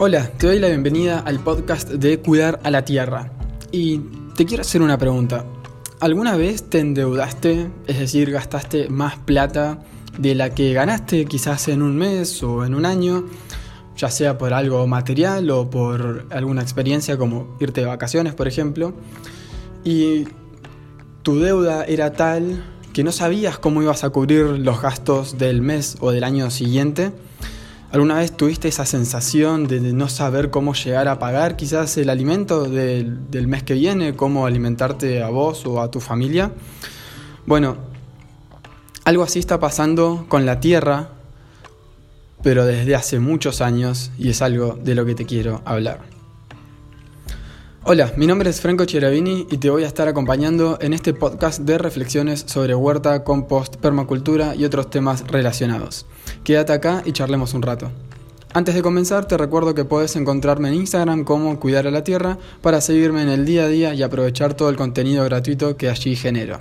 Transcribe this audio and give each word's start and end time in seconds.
Hola, 0.00 0.30
te 0.38 0.46
doy 0.46 0.60
la 0.60 0.68
bienvenida 0.68 1.18
al 1.18 1.40
podcast 1.40 1.90
de 1.90 2.20
Cuidar 2.20 2.60
a 2.62 2.70
la 2.70 2.84
Tierra. 2.84 3.32
Y 3.72 3.98
te 4.36 4.46
quiero 4.46 4.60
hacer 4.60 4.80
una 4.80 4.96
pregunta. 4.96 5.44
¿Alguna 5.98 6.36
vez 6.36 6.70
te 6.70 6.78
endeudaste, 6.78 7.68
es 7.88 7.98
decir, 7.98 8.30
gastaste 8.30 8.88
más 8.90 9.16
plata 9.16 9.80
de 10.16 10.36
la 10.36 10.54
que 10.54 10.72
ganaste 10.72 11.24
quizás 11.24 11.66
en 11.66 11.82
un 11.82 11.96
mes 11.96 12.44
o 12.44 12.64
en 12.64 12.76
un 12.76 12.86
año, 12.86 13.24
ya 13.96 14.08
sea 14.08 14.38
por 14.38 14.54
algo 14.54 14.86
material 14.86 15.50
o 15.50 15.68
por 15.68 16.26
alguna 16.30 16.62
experiencia 16.62 17.18
como 17.18 17.56
irte 17.58 17.80
de 17.80 17.88
vacaciones, 17.88 18.34
por 18.34 18.46
ejemplo, 18.46 18.94
y 19.82 20.28
tu 21.24 21.40
deuda 21.40 21.84
era 21.84 22.12
tal 22.12 22.64
que 22.92 23.02
no 23.02 23.10
sabías 23.10 23.58
cómo 23.58 23.82
ibas 23.82 24.04
a 24.04 24.10
cubrir 24.10 24.60
los 24.60 24.80
gastos 24.80 25.38
del 25.38 25.60
mes 25.60 25.96
o 25.98 26.12
del 26.12 26.22
año 26.22 26.52
siguiente? 26.52 27.10
¿Alguna 27.90 28.16
vez 28.16 28.36
tuviste 28.36 28.68
esa 28.68 28.84
sensación 28.84 29.66
de 29.66 29.80
no 29.80 30.10
saber 30.10 30.50
cómo 30.50 30.74
llegar 30.74 31.08
a 31.08 31.18
pagar 31.18 31.56
quizás 31.56 31.96
el 31.96 32.10
alimento 32.10 32.64
del, 32.64 33.46
mes 33.48 33.62
que 33.62 33.72
viene, 33.72 34.14
cómo 34.14 34.44
alimentarte 34.44 35.22
a 35.22 35.30
vos 35.30 35.64
o 35.64 35.80
a 35.80 35.90
tu 35.90 35.98
familia? 35.98 36.52
Bueno, 37.46 37.78
algo 39.04 39.22
así 39.22 39.38
está 39.38 39.58
pasando 39.58 40.26
con 40.28 40.44
la 40.44 40.60
Tierra, 40.60 41.12
pero 42.42 42.66
desde 42.66 42.94
hace 42.94 43.20
muchos 43.20 43.62
años 43.62 44.10
y 44.18 44.28
es 44.28 44.42
algo 44.42 44.78
de 44.84 44.94
lo 44.94 45.06
que 45.06 45.14
te 45.14 45.24
quiero 45.24 45.62
hablar. 45.64 46.17
Hola, 47.90 48.12
mi 48.18 48.26
nombre 48.26 48.50
es 48.50 48.60
Franco 48.60 48.84
Cheravini 48.84 49.46
y 49.50 49.56
te 49.56 49.70
voy 49.70 49.82
a 49.82 49.86
estar 49.86 50.08
acompañando 50.08 50.76
en 50.82 50.92
este 50.92 51.14
podcast 51.14 51.60
de 51.60 51.78
reflexiones 51.78 52.44
sobre 52.46 52.74
huerta, 52.74 53.24
compost, 53.24 53.76
permacultura 53.76 54.54
y 54.54 54.66
otros 54.66 54.90
temas 54.90 55.26
relacionados. 55.26 56.04
Quédate 56.44 56.74
acá 56.74 57.02
y 57.06 57.12
charlemos 57.12 57.54
un 57.54 57.62
rato. 57.62 57.90
Antes 58.52 58.74
de 58.74 58.82
comenzar, 58.82 59.26
te 59.26 59.38
recuerdo 59.38 59.74
que 59.74 59.86
puedes 59.86 60.16
encontrarme 60.16 60.68
en 60.68 60.74
Instagram 60.74 61.24
como 61.24 61.58
Cuidar 61.58 61.86
a 61.86 61.90
la 61.90 62.04
Tierra 62.04 62.36
para 62.60 62.82
seguirme 62.82 63.22
en 63.22 63.30
el 63.30 63.46
día 63.46 63.64
a 63.64 63.68
día 63.68 63.94
y 63.94 64.02
aprovechar 64.02 64.52
todo 64.52 64.68
el 64.68 64.76
contenido 64.76 65.24
gratuito 65.24 65.78
que 65.78 65.88
allí 65.88 66.14
genero. 66.14 66.58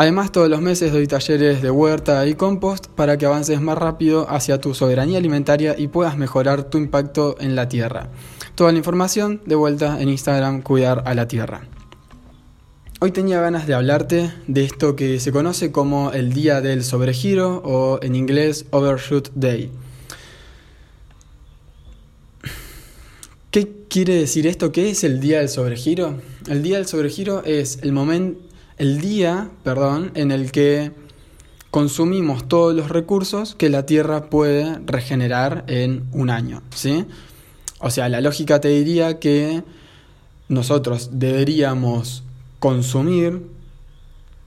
Además, 0.00 0.30
todos 0.30 0.48
los 0.48 0.60
meses 0.60 0.92
doy 0.92 1.08
talleres 1.08 1.60
de 1.60 1.72
huerta 1.72 2.24
y 2.24 2.34
compost 2.34 2.86
para 2.86 3.18
que 3.18 3.26
avances 3.26 3.60
más 3.60 3.76
rápido 3.76 4.30
hacia 4.30 4.60
tu 4.60 4.72
soberanía 4.72 5.18
alimentaria 5.18 5.74
y 5.76 5.88
puedas 5.88 6.16
mejorar 6.16 6.70
tu 6.70 6.78
impacto 6.78 7.34
en 7.40 7.56
la 7.56 7.68
tierra. 7.68 8.08
Toda 8.54 8.70
la 8.70 8.78
información 8.78 9.40
de 9.44 9.56
vuelta 9.56 10.00
en 10.00 10.08
Instagram 10.08 10.62
Cuidar 10.62 11.02
a 11.04 11.14
la 11.14 11.26
Tierra. 11.26 11.62
Hoy 13.00 13.10
tenía 13.10 13.40
ganas 13.40 13.66
de 13.66 13.74
hablarte 13.74 14.32
de 14.46 14.62
esto 14.62 14.94
que 14.94 15.18
se 15.18 15.32
conoce 15.32 15.72
como 15.72 16.12
el 16.12 16.32
día 16.32 16.60
del 16.60 16.84
sobregiro 16.84 17.60
o 17.64 17.98
en 18.00 18.14
inglés 18.14 18.66
Overshoot 18.70 19.32
Day. 19.34 19.72
¿Qué 23.50 23.68
quiere 23.88 24.14
decir 24.14 24.46
esto? 24.46 24.70
¿Qué 24.70 24.90
es 24.90 25.02
el 25.02 25.18
día 25.18 25.38
del 25.38 25.48
sobregiro? 25.48 26.20
El 26.46 26.62
día 26.62 26.76
del 26.76 26.86
sobregiro 26.86 27.42
es 27.44 27.80
el 27.82 27.90
momento, 27.90 28.47
el 28.78 29.00
día, 29.00 29.50
perdón, 29.64 30.12
en 30.14 30.30
el 30.30 30.52
que 30.52 30.92
consumimos 31.70 32.48
todos 32.48 32.74
los 32.74 32.88
recursos 32.88 33.54
que 33.54 33.68
la 33.68 33.84
Tierra 33.84 34.30
puede 34.30 34.78
regenerar 34.86 35.64
en 35.66 36.06
un 36.12 36.30
año, 36.30 36.62
¿sí? 36.74 37.04
O 37.80 37.90
sea, 37.90 38.08
la 38.08 38.20
lógica 38.20 38.60
te 38.60 38.68
diría 38.68 39.18
que 39.18 39.62
nosotros 40.48 41.10
deberíamos 41.12 42.22
consumir 42.58 43.42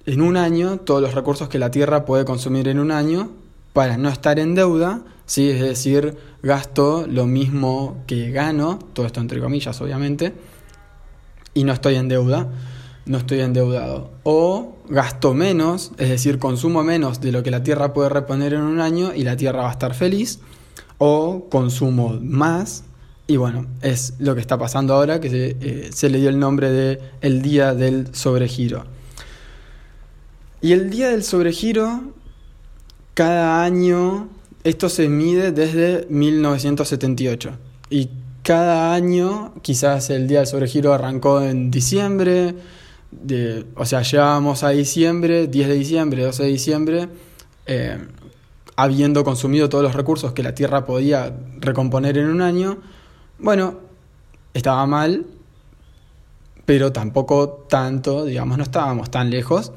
en 0.05 0.21
un 0.21 0.35
año 0.35 0.77
todos 0.77 1.01
los 1.01 1.13
recursos 1.13 1.47
que 1.47 1.59
la 1.59 1.71
Tierra 1.71 2.05
puede 2.05 2.25
consumir 2.25 2.67
en 2.67 2.79
un 2.79 2.91
año 2.91 3.31
para 3.73 3.97
no 3.97 4.09
estar 4.09 4.39
en 4.39 4.55
deuda, 4.55 5.01
¿sí? 5.25 5.49
es 5.49 5.61
decir, 5.61 6.17
gasto 6.41 7.05
lo 7.07 7.27
mismo 7.27 8.03
que 8.07 8.31
gano, 8.31 8.79
todo 8.93 9.05
esto 9.05 9.21
entre 9.21 9.39
comillas 9.39 9.79
obviamente, 9.81 10.33
y 11.53 11.63
no 11.63 11.71
estoy 11.71 11.95
en 11.95 12.07
deuda, 12.07 12.47
no 13.05 13.17
estoy 13.17 13.41
endeudado. 13.41 14.11
O 14.23 14.75
gasto 14.89 15.33
menos, 15.33 15.91
es 15.97 16.09
decir, 16.09 16.39
consumo 16.39 16.83
menos 16.83 17.21
de 17.21 17.31
lo 17.31 17.43
que 17.43 17.51
la 17.51 17.63
Tierra 17.63 17.93
puede 17.93 18.09
reponer 18.09 18.53
en 18.53 18.61
un 18.61 18.79
año 18.79 19.13
y 19.13 19.23
la 19.23 19.37
Tierra 19.37 19.63
va 19.63 19.69
a 19.69 19.73
estar 19.73 19.93
feliz, 19.93 20.39
o 20.97 21.47
consumo 21.49 22.17
más 22.21 22.83
y 23.31 23.37
bueno, 23.37 23.65
es 23.81 24.15
lo 24.19 24.35
que 24.35 24.41
está 24.41 24.57
pasando 24.57 24.93
ahora, 24.93 25.21
que 25.21 25.29
se, 25.29 25.55
eh, 25.61 26.09
le 26.09 26.19
dio 26.19 26.27
el 26.27 26.37
nombre 26.37 26.69
de 26.69 26.99
el 27.21 27.41
Día 27.41 27.73
del 27.73 28.13
Sobregiro. 28.13 28.83
Y 30.59 30.73
el 30.73 30.89
Día 30.89 31.11
del 31.11 31.23
Sobregiro, 31.23 32.13
cada 33.13 33.63
año, 33.63 34.27
esto 34.65 34.89
se 34.89 35.07
mide 35.07 35.53
desde 35.53 36.05
1978. 36.09 37.51
Y 37.89 38.09
cada 38.43 38.93
año, 38.93 39.53
quizás 39.61 40.09
el 40.09 40.27
Día 40.27 40.39
del 40.39 40.47
Sobregiro 40.47 40.93
arrancó 40.93 41.41
en 41.41 41.71
diciembre, 41.71 42.53
de, 43.11 43.65
o 43.75 43.85
sea, 43.85 44.01
llegábamos 44.01 44.63
a 44.63 44.69
diciembre, 44.69 45.47
10 45.47 45.67
de 45.67 45.73
diciembre, 45.75 46.23
12 46.23 46.43
de 46.43 46.49
diciembre, 46.49 47.09
eh, 47.65 47.99
habiendo 48.75 49.23
consumido 49.23 49.69
todos 49.69 49.83
los 49.83 49.93
recursos 49.93 50.33
que 50.33 50.43
la 50.43 50.55
Tierra 50.55 50.85
podía 50.85 51.35
recomponer 51.59 52.17
en 52.17 52.27
un 52.27 52.41
año, 52.41 52.77
bueno, 53.37 53.79
estaba 54.53 54.85
mal, 54.85 55.25
pero 56.65 56.91
tampoco 56.91 57.65
tanto, 57.69 58.25
digamos, 58.25 58.57
no 58.57 58.63
estábamos 58.63 59.11
tan 59.11 59.29
lejos. 59.29 59.71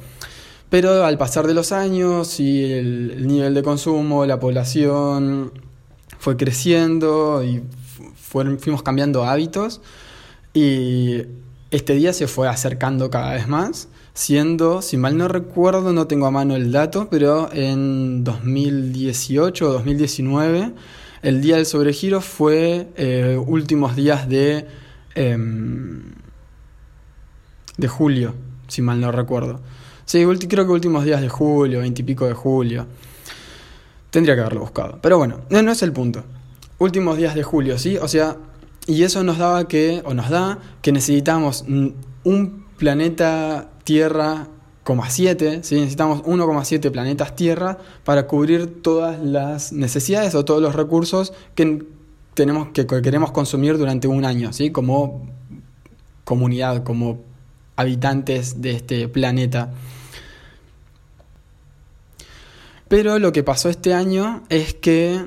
Pero 0.71 1.05
al 1.05 1.19
pasar 1.19 1.47
de 1.47 1.55
los 1.55 1.73
años 1.73 2.41
y 2.41 2.73
el, 2.73 3.27
nivel 3.27 3.55
de 3.55 3.63
consumo, 3.63 4.27
la 4.27 4.41
población 4.41 5.53
fue 6.19 6.37
creciendo 6.37 7.45
y 7.45 7.63
fuimos 8.59 8.83
cambiando 8.83 9.25
hábitos 9.25 9.81
y 10.53 11.23
este 11.75 11.95
día 11.95 12.13
se 12.13 12.29
fue 12.29 12.49
acercando 12.49 13.11
cada 13.11 13.35
vez 13.35 13.49
más, 13.49 13.89
siendo, 14.15 14.81
si 14.81 14.97
mal 14.97 15.17
no 15.17 15.27
recuerdo, 15.27 15.93
no 15.93 16.07
tengo 16.07 16.27
a 16.27 16.31
mano 16.31 16.55
el 16.55 16.71
dato, 16.71 17.09
pero 17.11 17.53
en 17.53 18.23
2018 18.23 19.69
o 19.69 19.73
2019 19.73 20.73
el 21.23 21.41
día 21.41 21.57
del 21.57 21.67
sobregiro 21.67 22.21
fue 22.21 22.87
eh, 22.97 23.37
últimos 23.45 23.97
días 23.97 24.29
de, 24.29 24.69
em, 25.17 26.13
de 27.77 27.89
julio, 27.89 28.35
si 28.69 28.81
mal 28.81 29.01
no 29.01 29.11
recuerdo. 29.11 29.61
Sí, 30.05 30.25
creo 30.49 30.67
que 30.67 30.71
últimos 30.71 31.05
días 31.05 31.23
de 31.23 31.29
julio, 31.29 31.81
veintipico 31.81 32.29
de 32.29 32.35
julio. 32.35 32.87
Tendría 34.11 34.37
que 34.37 34.43
haberlo 34.43 34.61
buscado. 34.61 35.01
Pero 35.03 35.19
bueno, 35.19 35.41
no, 35.51 35.61
no 35.61 35.73
es 35.73 35.83
el 35.83 35.93
punto. 35.93 36.23
Últimos 36.79 37.17
días 37.17 37.35
de 37.35 37.43
julio, 37.43 37.79
¿sí? 37.79 37.97
O 37.97 38.07
sea, 38.07 38.37
y 38.87 39.03
eso 39.03 39.23
nos 39.25 39.39
daba 39.39 39.67
que, 39.69 40.03
o 40.05 40.15
nos 40.15 40.31
da, 40.31 40.59
que 40.83 40.93
necesitamos 40.93 41.65
un 41.67 42.67
planeta 42.77 43.71
Tierra 43.85 44.49
1,7, 44.85 45.63
¿sí? 45.63 45.77
necesitamos 45.77 46.23
1,7 46.25 46.91
planetas 46.91 47.35
Tierra 47.35 47.79
para 48.05 48.27
cubrir 48.27 48.83
todas 48.83 49.21
las 49.23 49.73
necesidades 49.73 50.35
o 50.35 50.45
todos 50.45 50.61
los 50.61 50.75
recursos 50.75 51.33
que 51.55 51.85
tenemos 52.35 52.69
que, 52.69 52.87
queremos 52.87 53.33
consumir 53.33 53.79
durante 53.79 54.09
un 54.09 54.25
año, 54.25 54.53
¿sí? 54.53 54.71
como 54.71 55.27
comunidad, 56.25 56.83
como 56.83 57.21
habitantes 57.77 58.61
de 58.61 58.73
este 58.73 59.09
planeta. 59.09 59.73
Pero 62.89 63.19
lo 63.19 63.33
que 63.33 63.43
pasó 63.43 63.71
este 63.71 63.95
año 63.95 64.43
es 64.51 64.75
que 64.75 65.27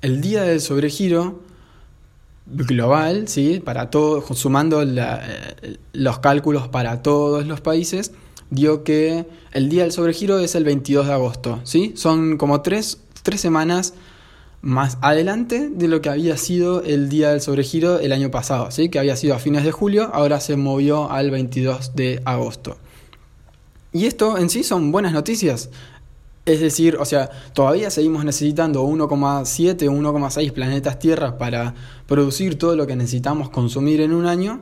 el 0.00 0.20
día 0.20 0.42
del 0.42 0.60
sobregiro 0.60 1.40
global, 2.46 3.28
¿sí? 3.28 3.60
para 3.64 3.90
todos, 3.90 4.38
sumando 4.38 4.84
los 5.92 6.18
cálculos 6.18 6.68
para 6.68 7.02
todos 7.02 7.46
los 7.46 7.60
países, 7.60 8.12
dio 8.50 8.84
que 8.84 9.26
el 9.52 9.68
día 9.68 9.82
del 9.82 9.92
sobregiro 9.92 10.38
es 10.38 10.54
el 10.54 10.64
22 10.64 11.06
de 11.06 11.12
agosto, 11.12 11.60
¿sí? 11.64 11.92
Son 11.96 12.36
como 12.36 12.60
tres, 12.62 13.00
semanas 13.36 13.94
más 14.60 14.98
adelante 15.00 15.70
de 15.70 15.88
lo 15.88 16.02
que 16.02 16.10
había 16.10 16.36
sido 16.36 16.82
el 16.82 17.08
día 17.08 17.30
del 17.30 17.40
sobregiro 17.40 17.98
el 18.00 18.12
año 18.12 18.30
pasado, 18.30 18.70
¿sí? 18.70 18.90
Que 18.90 18.98
había 18.98 19.16
sido 19.16 19.34
a 19.34 19.38
fines 19.38 19.64
de 19.64 19.72
julio, 19.72 20.10
ahora 20.12 20.40
se 20.40 20.56
movió 20.56 21.10
al 21.10 21.30
22 21.30 21.94
de 21.94 22.20
agosto. 22.24 22.76
Y 23.92 24.06
esto 24.06 24.38
en 24.38 24.50
sí 24.50 24.62
son 24.64 24.90
buenas 24.92 25.12
noticias. 25.12 25.70
Es 26.46 26.60
decir, 26.60 26.96
o 27.00 27.04
sea, 27.06 27.30
todavía 27.54 27.90
seguimos 27.90 28.24
necesitando 28.24 28.84
1,7 28.84 29.88
o 29.88 29.92
1,6 29.92 30.52
planetas 30.52 30.98
Tierra 30.98 31.38
para 31.38 31.74
producir 32.06 32.58
todo 32.58 32.76
lo 32.76 32.86
que 32.86 32.96
necesitamos 32.96 33.48
consumir 33.48 34.02
en 34.02 34.12
un 34.12 34.26
año. 34.26 34.60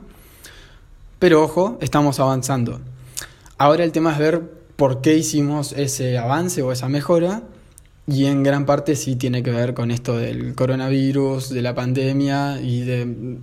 Pero 1.19 1.43
ojo, 1.43 1.77
estamos 1.81 2.19
avanzando. 2.19 2.79
Ahora 3.57 3.83
el 3.83 3.91
tema 3.91 4.13
es 4.13 4.19
ver 4.19 4.41
por 4.77 5.01
qué 5.01 5.15
hicimos 5.17 5.73
ese 5.73 6.17
avance 6.17 6.61
o 6.61 6.71
esa 6.71 6.87
mejora 6.89 7.43
y 8.07 8.25
en 8.25 8.43
gran 8.43 8.65
parte 8.65 8.95
sí 8.95 9.15
tiene 9.15 9.43
que 9.43 9.51
ver 9.51 9.73
con 9.73 9.91
esto 9.91 10.17
del 10.17 10.55
coronavirus, 10.55 11.49
de 11.49 11.61
la 11.61 11.75
pandemia 11.75 12.61
y 12.61 12.81
de... 12.81 13.37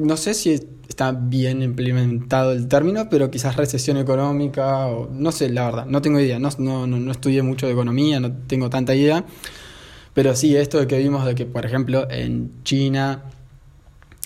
No 0.00 0.16
sé 0.16 0.34
si 0.34 0.58
está 0.88 1.12
bien 1.12 1.62
implementado 1.62 2.52
el 2.52 2.68
término, 2.68 3.08
pero 3.10 3.30
quizás 3.30 3.56
recesión 3.56 3.96
económica 3.98 4.86
o 4.86 5.08
no 5.12 5.30
sé, 5.30 5.50
la 5.50 5.66
verdad, 5.66 5.86
no 5.86 6.00
tengo 6.02 6.18
idea, 6.18 6.38
no, 6.38 6.48
no, 6.58 6.86
no 6.86 7.12
estudié 7.12 7.42
mucho 7.42 7.66
de 7.66 7.72
economía, 7.72 8.18
no 8.18 8.32
tengo 8.32 8.70
tanta 8.70 8.94
idea, 8.94 9.24
pero 10.14 10.34
sí 10.34 10.56
esto 10.56 10.78
de 10.78 10.86
que 10.86 10.98
vimos 10.98 11.24
de 11.26 11.34
que, 11.34 11.44
por 11.46 11.66
ejemplo, 11.66 12.10
en 12.10 12.50
China 12.64 13.24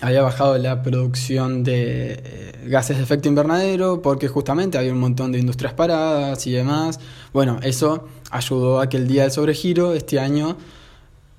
había 0.00 0.23
bajado 0.23 0.59
la 0.59 0.82
producción 0.82 1.65
de 1.65 2.20
eh, 2.23 2.67
gases 2.67 2.97
de 2.97 3.03
efecto 3.03 3.29
invernadero 3.29 4.03
porque 4.03 4.29
justamente 4.29 4.79
había 4.79 4.93
un 4.93 5.00
montón 5.00 5.32
de 5.32 5.38
industrias 5.38 5.73
paradas 5.73 6.47
y 6.47 6.53
demás. 6.53 7.00
Bueno, 7.32 7.59
eso 7.62 8.09
ayudó 8.31 8.81
a 8.81 8.88
que 8.88 8.97
el 8.97 9.06
día 9.06 9.23
del 9.23 9.32
sobregiro 9.32 9.94
este 9.94 10.20
año 10.20 10.56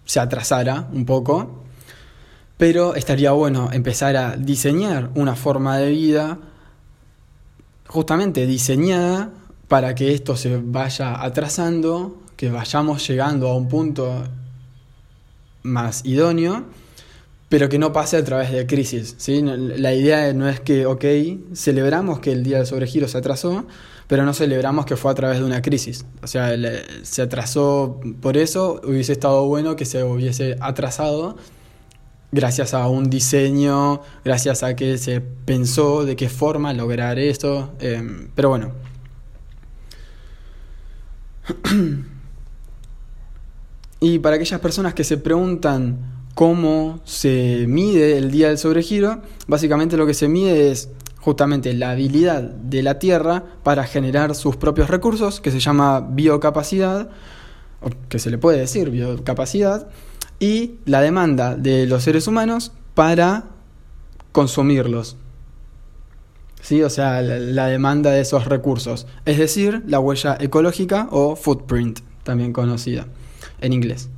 se 0.05 0.19
atrasara 0.19 0.87
un 0.93 1.05
poco, 1.05 1.64
pero 2.57 2.95
estaría 2.95 3.31
bueno 3.31 3.69
empezar 3.71 4.15
a 4.17 4.35
diseñar 4.37 5.09
una 5.15 5.35
forma 5.35 5.77
de 5.77 5.89
vida 5.89 6.39
justamente 7.87 8.45
diseñada 8.47 9.31
para 9.67 9.95
que 9.95 10.13
esto 10.13 10.35
se 10.35 10.57
vaya 10.63 11.21
atrasando, 11.21 12.17
que 12.35 12.49
vayamos 12.49 13.07
llegando 13.07 13.49
a 13.49 13.55
un 13.55 13.67
punto 13.67 14.23
más 15.63 16.05
idóneo 16.05 16.65
pero 17.49 17.69
que 17.69 17.79
no 17.79 17.93
pase 17.93 18.17
a 18.17 18.23
través 18.23 18.51
de 18.51 18.65
crisis. 18.65 19.15
¿sí? 19.17 19.41
La 19.41 19.93
idea 19.93 20.33
no 20.33 20.49
es 20.49 20.59
que, 20.59 20.85
ok, 20.85 21.05
celebramos 21.53 22.19
que 22.19 22.31
el 22.31 22.43
día 22.43 22.57
del 22.57 22.65
sobregiro 22.65 23.07
se 23.07 23.17
atrasó, 23.17 23.65
pero 24.07 24.25
no 24.25 24.33
celebramos 24.33 24.85
que 24.85 24.95
fue 24.95 25.11
a 25.11 25.15
través 25.15 25.39
de 25.39 25.45
una 25.45 25.61
crisis. 25.61 26.05
O 26.21 26.27
sea, 26.27 26.55
se 27.03 27.21
atrasó 27.21 27.99
por 28.21 28.37
eso, 28.37 28.81
hubiese 28.83 29.13
estado 29.13 29.45
bueno 29.45 29.75
que 29.75 29.85
se 29.85 30.03
hubiese 30.03 30.57
atrasado 30.59 31.37
gracias 32.31 32.73
a 32.73 32.87
un 32.87 33.09
diseño, 33.09 34.01
gracias 34.23 34.63
a 34.63 34.75
que 34.75 34.97
se 34.97 35.21
pensó 35.21 36.05
de 36.05 36.15
qué 36.15 36.29
forma 36.29 36.73
lograr 36.73 37.19
esto, 37.19 37.73
em, 37.79 38.29
pero 38.35 38.49
bueno. 38.49 38.71
y 43.99 44.19
para 44.19 44.35
aquellas 44.35 44.59
personas 44.59 44.93
que 44.93 45.03
se 45.03 45.17
preguntan, 45.17 46.15
cómo 46.35 46.99
se 47.05 47.65
mide 47.67 48.17
el 48.17 48.29
día 48.29 48.49
del 48.49 48.57
sobregiro, 48.57 49.21
básicamente 49.47 49.97
lo 49.97 50.05
que 50.05 50.13
se 50.13 50.27
mide 50.27 50.69
es 50.69 50.89
justamente 51.17 51.73
la 51.73 51.91
habilidad 51.91 52.43
de 52.43 52.83
la 52.83 52.99
Tierra 52.99 53.43
para 53.63 53.85
generar 53.85 54.35
sus 54.35 54.57
propios 54.57 54.89
recursos, 54.89 55.39
que 55.41 55.49
se 55.49 55.59
llama 55.59 56.01
biocapacidad, 56.01 57.09
o 57.81 57.89
que 58.09 58.19
se 58.19 58.29
le 58.29 58.37
puede 58.37 58.59
decir 58.59 58.89
biocapacidad, 58.91 59.87
y 60.39 60.75
la 60.85 61.01
demanda 61.01 61.55
de 61.55 61.87
los 61.87 62.03
seres 62.03 62.27
humanos 62.27 62.71
para 62.93 63.45
consumirlos. 64.31 65.17
¿Sí? 66.61 66.81
O 66.81 66.89
sea, 66.89 67.21
la, 67.21 67.67
demanda 67.67 68.09
de 68.11 68.21
esos 68.21 68.45
recursos, 68.45 69.05
es 69.25 69.37
decir, 69.37 69.83
la 69.85 69.99
huella 69.99 70.35
ecológica 70.39 71.07
o 71.11 71.35
footprint, 71.35 71.99
también 72.23 72.53
conocida 72.53 73.05
en 73.61 73.71
inglés. 73.71 74.09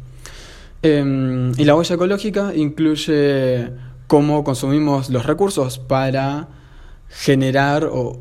Em, 0.82 1.52
y 1.58 1.66
la 1.66 1.76
huella 1.76 1.96
ecológica 1.96 2.56
incluye 2.56 3.70
cómo 4.08 4.46
consumimos 4.46 5.10
los 5.10 5.26
recursos 5.26 5.78
para 5.78 6.48
generar 7.10 7.86
o, 7.86 8.18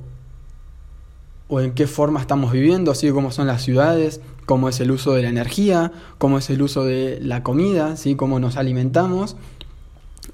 o 1.48 1.60
en 1.60 1.72
qué 1.72 1.86
forma 1.86 2.20
estamos 2.20 2.50
viviendo, 2.50 2.90
así 2.90 3.10
como 3.10 3.30
son 3.30 3.46
las 3.46 3.62
ciudades, 3.62 4.20
cómo 4.46 4.68
es 4.68 4.80
el 4.80 4.90
uso 4.90 5.12
de 5.12 5.22
la 5.22 5.28
energía, 5.28 5.92
cómo 6.18 6.38
es 6.38 6.48
el 6.48 6.62
uso 6.62 6.84
de 6.84 7.18
la 7.20 7.42
comida, 7.42 7.96
¿sí? 7.96 8.14
cómo 8.14 8.40
nos 8.40 8.56
alimentamos 8.56 9.36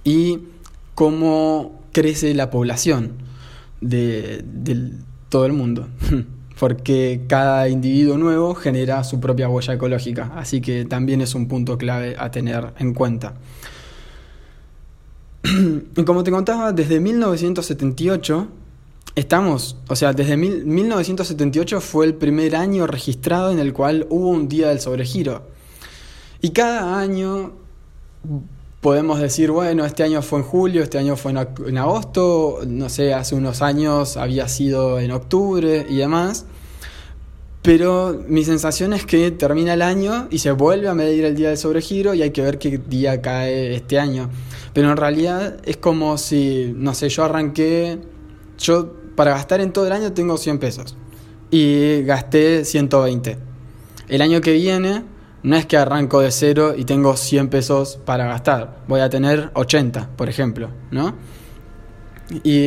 y 0.05 0.41
cómo 0.94 1.81
crece 1.93 2.35
la 2.35 2.50
población 2.50 3.12
de, 3.81 4.44
de 4.44 4.93
todo 5.29 5.47
el 5.47 5.53
mundo. 5.53 5.88
porque 6.62 7.23
cada 7.26 7.69
individuo 7.69 8.17
nuevo 8.19 8.55
genera 8.55 9.03
su 9.03 9.19
propia 9.19 9.49
huella 9.49 9.75
ecológica, 9.75 10.31
así 10.37 10.61
que 10.61 10.85
también 10.85 11.20
es 11.20 11.35
un 11.35 11.49
punto 11.49 11.76
clave 11.76 12.15
a 12.17 12.31
tener 12.31 12.73
en 12.79 12.94
cuenta. 12.94 13.35
Y 15.97 16.05
como 16.05 16.23
te 16.23 16.31
contaba, 16.31 16.73
desde 16.73 17.00
1978 17.00 18.47
estamos, 19.14 19.76
o 19.88 19.97
sea, 19.97 20.12
desde 20.12 20.37
1978 20.37 21.81
fue 21.81 22.06
el 22.06 22.14
primer 22.14 22.56
año 22.56 22.87
registrado 22.87 23.50
en 23.50 23.59
el 23.59 23.73
cual 23.73 24.06
hubo 24.11 24.29
un 24.29 24.49
día 24.49 24.69
del 24.69 24.81
sobregiro. 24.81 25.43
Y 26.41 26.50
cada 26.50 26.99
año 26.99 27.53
podemos 28.81 29.20
decir, 29.20 29.50
bueno, 29.50 29.85
este 29.85 30.03
año 30.03 30.23
fue 30.23 30.41
en 30.41 30.44
julio, 30.44 30.82
este 30.82 30.99
año 30.99 31.17
fue 31.17 31.32
en, 31.32 31.79
agosto, 31.79 32.61
no 32.67 32.88
sé, 32.88 33.14
hace 33.14 33.35
unos 33.35 33.62
años 33.62 34.17
había 34.17 34.49
sido 34.49 34.99
en 34.99 35.12
octubre 35.12 35.87
y 35.88 35.97
demás. 35.97 36.47
Pero 37.62 38.20
mi 38.26 38.44
sensación 38.44 38.93
es 38.93 39.06
que 39.06 39.31
termina 39.31 39.75
el 39.75 39.82
año 39.82 40.26
y 40.32 40.38
se 40.38 40.50
vuelve 40.50 40.88
a 40.88 40.94
medir 40.94 41.25
el 41.25 41.37
día 41.37 41.50
del 41.50 41.58
sobregiro 41.58 42.12
y 42.12 42.23
hay 42.23 42.31
que 42.32 42.43
ver 42.43 42.58
qué 42.58 42.76
día 42.79 43.23
cae 43.23 43.76
este 43.76 44.00
año. 44.00 44.31
Pero 44.75 44.91
en 44.91 44.97
realidad 44.97 45.58
es 45.65 45.76
como 45.76 46.19
si, 46.19 46.73
no 46.75 46.93
sé, 46.93 47.08
yo 47.08 47.23
arranqué, 47.23 48.00
yo 48.58 49.02
para 49.17 49.32
gastar 49.32 49.61
en 49.61 49.73
todo 49.73 49.87
el 49.87 49.93
año 49.93 50.12
tengo 50.12 50.37
100 50.37 50.59
pesos 50.59 50.97
y 51.50 52.03
gasté 52.03 52.64
120. 52.64 53.38
El 54.09 54.23
año 54.23 54.41
que 54.41 54.53
viene 54.53 55.05
no 55.43 55.56
es 55.56 55.67
que 55.67 55.76
arranco 55.76 56.20
de 56.20 56.31
cero 56.31 56.75
y 56.76 56.85
tengo 56.85 57.17
100 57.17 57.49
pesos 57.49 57.99
para 58.05 58.26
gastar, 58.26 58.79
voy 58.88 59.00
a 59.00 59.11
tener 59.11 59.50
80, 59.55 60.11
por 60.17 60.29
ejemplo, 60.29 60.70
¿no? 60.91 61.14
Y, 62.44 62.67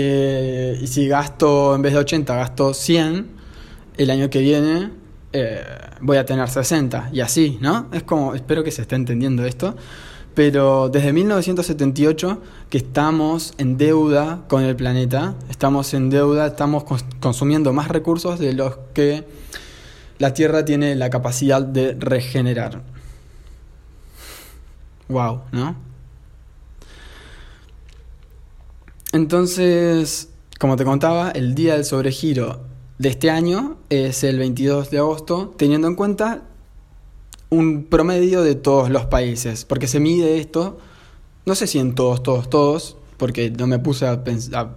y 0.81 0.87
si 0.87 1.07
gasto, 1.07 1.73
en 1.73 1.81
vez 1.81 1.93
de 1.93 1.99
80, 1.99 2.35
gasto 2.35 2.73
100, 2.73 3.27
el 3.97 4.09
año 4.09 4.29
que 4.29 4.39
viene 4.39 4.91
eh, 5.37 5.61
voy 5.99 6.15
a 6.15 6.25
tener 6.25 6.47
60 6.47 7.09
y 7.11 7.19
así, 7.19 7.57
¿no? 7.59 7.89
Es 7.91 8.03
como, 8.03 8.35
espero 8.35 8.63
que 8.63 8.71
se 8.71 8.83
esté 8.83 8.95
entendiendo 8.95 9.43
esto, 9.43 9.75
pero 10.35 10.89
desde 10.89 11.13
1978 11.13 12.41
que 12.69 12.77
estamos 12.77 13.53
en 13.57 13.77
deuda 13.77 14.43
con 14.47 14.63
el 14.63 14.75
planeta, 14.75 15.35
estamos 15.49 15.93
en 15.93 16.09
deuda, 16.09 16.47
estamos 16.47 16.83
consumiendo 17.21 17.71
más 17.71 17.87
recursos 17.87 18.37
de 18.37 18.53
los 18.53 18.77
que 18.93 19.23
la 20.19 20.33
Tierra 20.33 20.65
tiene 20.65 20.95
la 20.95 21.09
capacidad 21.09 21.61
de 21.61 21.95
regenerar. 21.97 22.83
Wow, 25.07 25.41
¿no? 25.51 25.75
Entonces, 29.13 30.29
como 30.59 30.75
te 30.75 30.83
contaba, 30.83 31.31
el 31.31 31.55
día 31.55 31.75
del 31.75 31.85
sobregiro 31.85 32.59
de 32.97 33.09
este 33.09 33.29
año 33.29 33.77
es 33.89 34.25
el 34.25 34.37
22 34.37 34.89
de 34.89 34.97
agosto, 34.97 35.53
teniendo 35.57 35.87
en 35.87 35.95
cuenta 35.95 36.41
un 37.55 37.85
promedio 37.85 38.43
de 38.43 38.55
todos 38.55 38.89
los 38.89 39.05
países, 39.05 39.65
porque 39.65 39.87
se 39.87 39.99
mide 39.99 40.39
esto, 40.39 40.77
no 41.45 41.55
sé 41.55 41.67
si 41.67 41.79
en 41.79 41.95
todos, 41.95 42.21
todos, 42.21 42.49
todos, 42.49 42.97
porque 43.17 43.49
no 43.49 43.67
me 43.67 43.79
puse 43.79 44.05
a, 44.05 44.21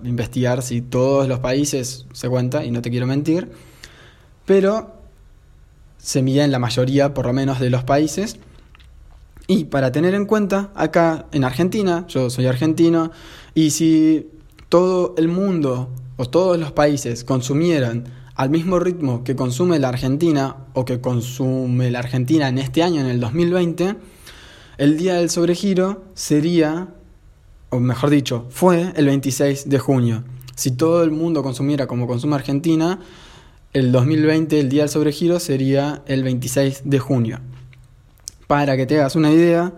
investigar 0.04 0.62
si 0.62 0.80
todos 0.80 1.26
los 1.28 1.40
países 1.40 2.06
se 2.12 2.28
cuenta 2.28 2.64
y 2.64 2.70
no 2.70 2.82
te 2.82 2.90
quiero 2.90 3.06
mentir, 3.06 3.50
pero 4.46 4.92
se 5.98 6.22
mide 6.22 6.44
en 6.44 6.52
la 6.52 6.58
mayoría, 6.58 7.14
por 7.14 7.26
lo 7.26 7.32
menos, 7.32 7.58
de 7.58 7.70
los 7.70 7.84
países. 7.84 8.36
Y 9.46 9.64
para 9.64 9.92
tener 9.92 10.14
en 10.14 10.26
cuenta, 10.26 10.70
acá 10.74 11.26
en 11.32 11.42
Argentina, 11.44 12.06
yo 12.08 12.30
soy 12.30 12.46
argentino, 12.46 13.10
y 13.54 13.70
si 13.70 14.30
todo 14.68 15.14
el 15.18 15.28
mundo 15.28 15.90
o 16.16 16.26
todos 16.26 16.58
los 16.58 16.72
países 16.72 17.24
consumieran 17.24 18.04
al 18.38 18.50
mismo 18.50 18.78
ritmo 18.78 19.24
que 19.24 19.34
consume 19.34 19.80
la 19.80 19.88
Argentina 19.88 20.56
o 20.72 20.84
que 20.84 21.00
consume 21.00 21.90
la 21.90 21.98
Argentina 21.98 22.46
en 22.46 22.58
este 22.58 22.84
año, 22.84 23.00
en 23.00 23.08
el 23.08 23.18
2020, 23.18 23.96
el 24.78 24.96
día 24.96 25.14
del 25.14 25.28
sobregiro 25.28 26.04
sería, 26.14 26.86
o 27.70 27.80
mejor 27.80 28.10
dicho, 28.10 28.46
fue 28.50 28.92
el 28.94 29.06
26 29.06 29.68
de 29.68 29.78
junio. 29.80 30.24
Si 30.54 30.70
todo 30.70 31.02
el 31.02 31.10
mundo 31.10 31.42
consumiera 31.42 31.88
como 31.88 32.06
consume 32.06 32.36
Argentina, 32.36 33.00
el 33.72 33.90
2020, 33.90 34.60
el 34.60 34.68
día 34.68 34.82
del 34.82 34.88
sobregiro, 34.88 35.40
sería 35.40 36.02
el 36.06 36.22
26 36.22 36.82
de 36.84 36.98
junio. 37.00 37.40
Para 38.46 38.76
que 38.76 38.86
te 38.86 39.00
hagas 39.00 39.16
una 39.16 39.32
idea, 39.32 39.72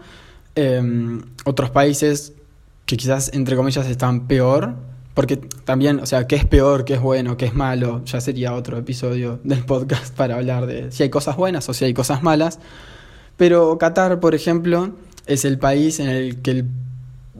em, 0.54 1.22
otros 1.46 1.70
países 1.70 2.34
que 2.84 2.98
quizás 2.98 3.30
entre 3.32 3.56
comillas 3.56 3.86
están 3.86 4.26
peor, 4.26 4.74
porque 5.14 5.36
también, 5.36 6.00
o 6.00 6.06
sea, 6.06 6.26
qué 6.26 6.36
es 6.36 6.44
peor, 6.44 6.84
qué 6.84 6.94
es 6.94 7.00
bueno, 7.00 7.36
qué 7.36 7.46
es 7.46 7.54
malo, 7.54 8.02
ya 8.04 8.20
sería 8.20 8.54
otro 8.54 8.78
episodio 8.78 9.40
del 9.44 9.64
podcast 9.64 10.14
para 10.14 10.36
hablar 10.36 10.66
de 10.66 10.92
si 10.92 11.02
hay 11.02 11.10
cosas 11.10 11.36
buenas 11.36 11.68
o 11.68 11.74
si 11.74 11.84
hay 11.84 11.94
cosas 11.94 12.22
malas. 12.22 12.58
Pero 13.36 13.78
Qatar, 13.78 14.20
por 14.20 14.34
ejemplo, 14.34 14.92
es 15.26 15.44
el 15.44 15.58
país 15.58 16.00
en 16.00 16.08
el 16.08 16.42
que 16.42 16.64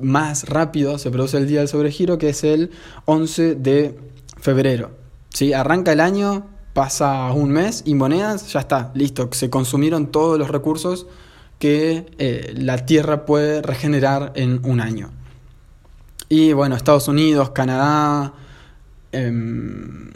más 0.01 0.49
rápido 0.49 0.99
se 0.99 1.11
produce 1.11 1.37
el 1.37 1.47
día 1.47 1.61
del 1.61 1.69
sobregiro, 1.69 2.19
que 2.19 2.31
es 2.31 2.45
el 2.45 2.71
11 3.05 3.55
de 3.57 3.99
febrero. 4.39 4.93
¿Sí? 5.29 5.53
Arranca 5.53 5.93
el 5.93 6.01
año, 6.01 6.47
pasa 6.73 7.33
un 7.33 7.51
mes 7.51 7.83
y 7.85 7.95
monedas, 7.95 8.53
ya 8.53 8.61
está, 8.61 8.91
listo, 8.95 9.29
se 9.33 9.51
consumieron 9.51 10.11
todos 10.11 10.39
los 10.39 10.49
recursos 10.49 11.07
que 11.59 12.07
eh, 12.19 12.55
la 12.57 12.87
Tierra 12.87 13.27
puede 13.27 13.63
regenerar 13.63 14.33
en 14.35 14.65
un 14.65 14.81
año. 14.81 15.11
Y 16.33 16.53
bueno, 16.53 16.77
Estados 16.77 17.09
Unidos, 17.09 17.51
Canadá, 17.51 18.33
em, 19.11 20.13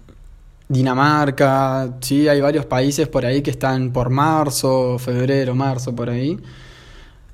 Dinamarca, 0.69 1.97
sí, 2.01 2.29
hay 2.29 2.41
varios 2.41 2.67
países 2.67 3.09
por 3.09 3.27
ahí 3.27 3.43
que 3.43 3.51
están 3.51 3.93
por 3.93 4.11
marzo, 4.11 4.97
febrero, 5.01 5.57
marzo, 5.57 5.93
por 5.95 6.09
ahí. 6.09 6.39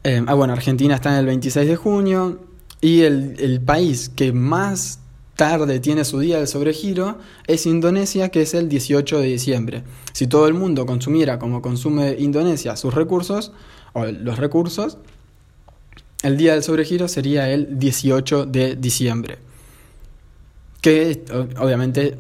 Em, 0.03 0.25
ah, 0.27 0.33
bueno, 0.33 0.55
Argentina 0.55 0.95
está 0.95 1.13
en 1.13 1.19
el 1.19 1.27
26 1.27 1.69
de 1.69 1.77
junio. 1.77 2.41
Y 2.81 3.03
el, 3.03 3.37
el 3.39 3.61
país 3.61 4.09
que 4.09 4.33
más 4.33 5.01
tarde 5.37 5.79
tiene 5.81 6.07
su 6.07 6.19
día 6.19 6.39
del 6.39 6.49
sobregiro 6.49 7.19
es 7.47 7.67
Indonesia, 7.67 8.31
que 8.31 8.41
es 8.41 8.55
el 8.55 8.71
18 8.71 9.21
de 9.21 9.27
diciembre. 9.27 9.85
Si 10.15 10.27
todo 10.27 10.49
el 10.49 10.55
mundo 10.55 10.87
consumiera 10.87 11.39
como 11.39 11.61
consume 11.61 12.17
Indonesia 12.19 12.77
sus 12.77 12.95
recursos, 12.95 13.53
o 13.93 14.07
los 14.07 14.39
recursos, 14.39 14.97
el 16.23 16.37
día 16.37 16.55
del 16.55 16.63
sobregiro 16.63 17.09
sería 17.09 17.49
el 17.51 17.79
18 17.79 18.47
de 18.47 18.77
diciembre. 18.77 19.39
Que 20.81 21.25
obviamente 21.59 22.19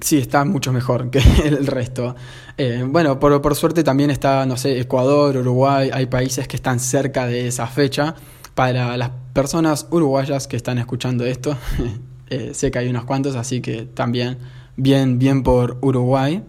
sí 0.00 0.18
está 0.18 0.44
mucho 0.44 0.72
mejor 0.72 1.10
que 1.10 1.18
el 1.44 1.66
resto. 1.66 2.16
Eh, 2.56 2.84
bueno, 2.86 3.18
por, 3.18 3.40
por 3.42 3.54
suerte 3.54 3.84
también 3.84 4.10
está, 4.10 4.46
no 4.46 4.56
sé, 4.56 4.80
Ecuador, 4.80 5.36
Uruguay, 5.36 5.90
hay 5.92 6.06
países 6.06 6.48
que 6.48 6.56
están 6.56 6.80
cerca 6.80 7.26
de 7.26 7.48
esa 7.48 7.66
fecha 7.66 8.14
para 8.54 8.96
las 8.96 9.10
personas 9.34 9.86
uruguayas 9.90 10.46
que 10.48 10.56
están 10.56 10.78
escuchando 10.78 11.26
esto, 11.26 11.56
eh, 12.30 12.52
sé 12.54 12.70
que 12.70 12.78
hay 12.78 12.88
unos 12.88 13.04
cuantos, 13.04 13.36
así 13.36 13.60
que 13.60 13.82
también 13.82 14.38
bien, 14.76 15.18
bien 15.18 15.42
por 15.42 15.76
Uruguay. 15.82 16.42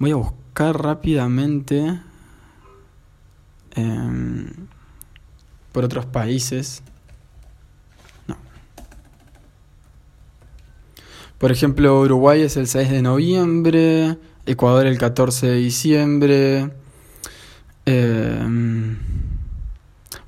Voy 0.00 0.10
a 0.10 0.16
buscar 0.16 0.82
rápidamente 0.82 2.00
em, 3.76 4.50
por 5.74 5.84
otros 5.84 6.06
países. 6.06 6.84
No. 8.28 8.36
Por 11.36 11.50
ejemplo, 11.50 12.00
Uruguay 12.00 12.42
es 12.42 12.56
el 12.56 12.68
6 12.68 12.90
de 12.90 13.02
noviembre, 13.02 14.16
Ecuador 14.46 14.86
el 14.86 14.96
14 14.98 15.48
de 15.48 15.56
diciembre. 15.56 16.70
Eh, 17.86 18.96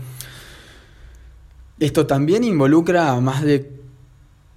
Esto 1.79 2.05
también 2.05 2.43
involucra 2.43 3.11
a 3.11 3.21
más 3.21 3.41
de 3.41 3.71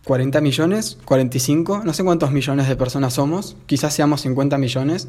40 0.04 0.40
millones, 0.40 0.98
45, 1.04 1.82
no 1.84 1.92
sé 1.92 2.02
cuántos 2.02 2.32
millones 2.32 2.68
de 2.68 2.76
personas 2.76 3.14
somos, 3.14 3.56
quizás 3.66 3.94
seamos 3.94 4.22
50 4.22 4.58
millones. 4.58 5.08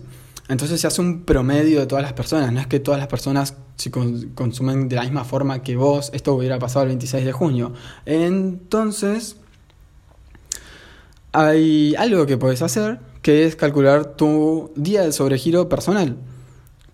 Entonces 0.52 0.80
se 0.82 0.88
hace 0.88 1.00
un 1.00 1.24
promedio 1.24 1.80
de 1.80 1.88
todas 1.88 2.04
las 2.04 2.12
personas, 2.12 2.52
no 2.52 2.60
es 2.60 2.68
que 2.68 2.82
todas 2.82 3.00
las 3.00 3.08
personas 3.08 3.56
si 3.78 3.90
consumen 3.90 4.90
de 4.90 4.98
la 4.98 5.04
misma 5.04 5.24
forma 5.24 5.64
que 5.64 5.78
vos, 5.78 6.12
esto 6.14 6.34
hubiera 6.34 6.60
pasado 6.60 6.84
el 6.84 6.90
26 6.90 7.24
de 7.24 7.32
junio. 7.32 7.72
Entonces, 8.06 9.38
hay 11.32 11.96
algo 11.96 12.26
que 12.26 12.38
puedes 12.38 12.62
hacer, 12.62 13.00
que 13.22 13.46
es 13.46 13.56
calcular 13.56 14.18
tu 14.18 14.74
día 14.76 15.04
de 15.04 15.14
sobregiro 15.14 15.70
personal, 15.70 16.18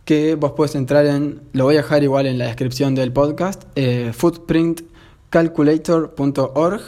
que 0.05 0.35
vos 0.35 0.51
puedes 0.55 0.75
entrar 0.75 1.07
en, 1.07 1.41
lo 1.53 1.63
voy 1.63 1.77
a 1.77 1.79
dejar 1.79 2.03
igual 2.03 2.27
en 2.27 2.37
la 2.37 2.45
descripción 2.45 2.93
del 2.93 3.11
podcast, 3.11 3.63
eh, 3.75 4.11
footprintcalculator.org 4.13 6.81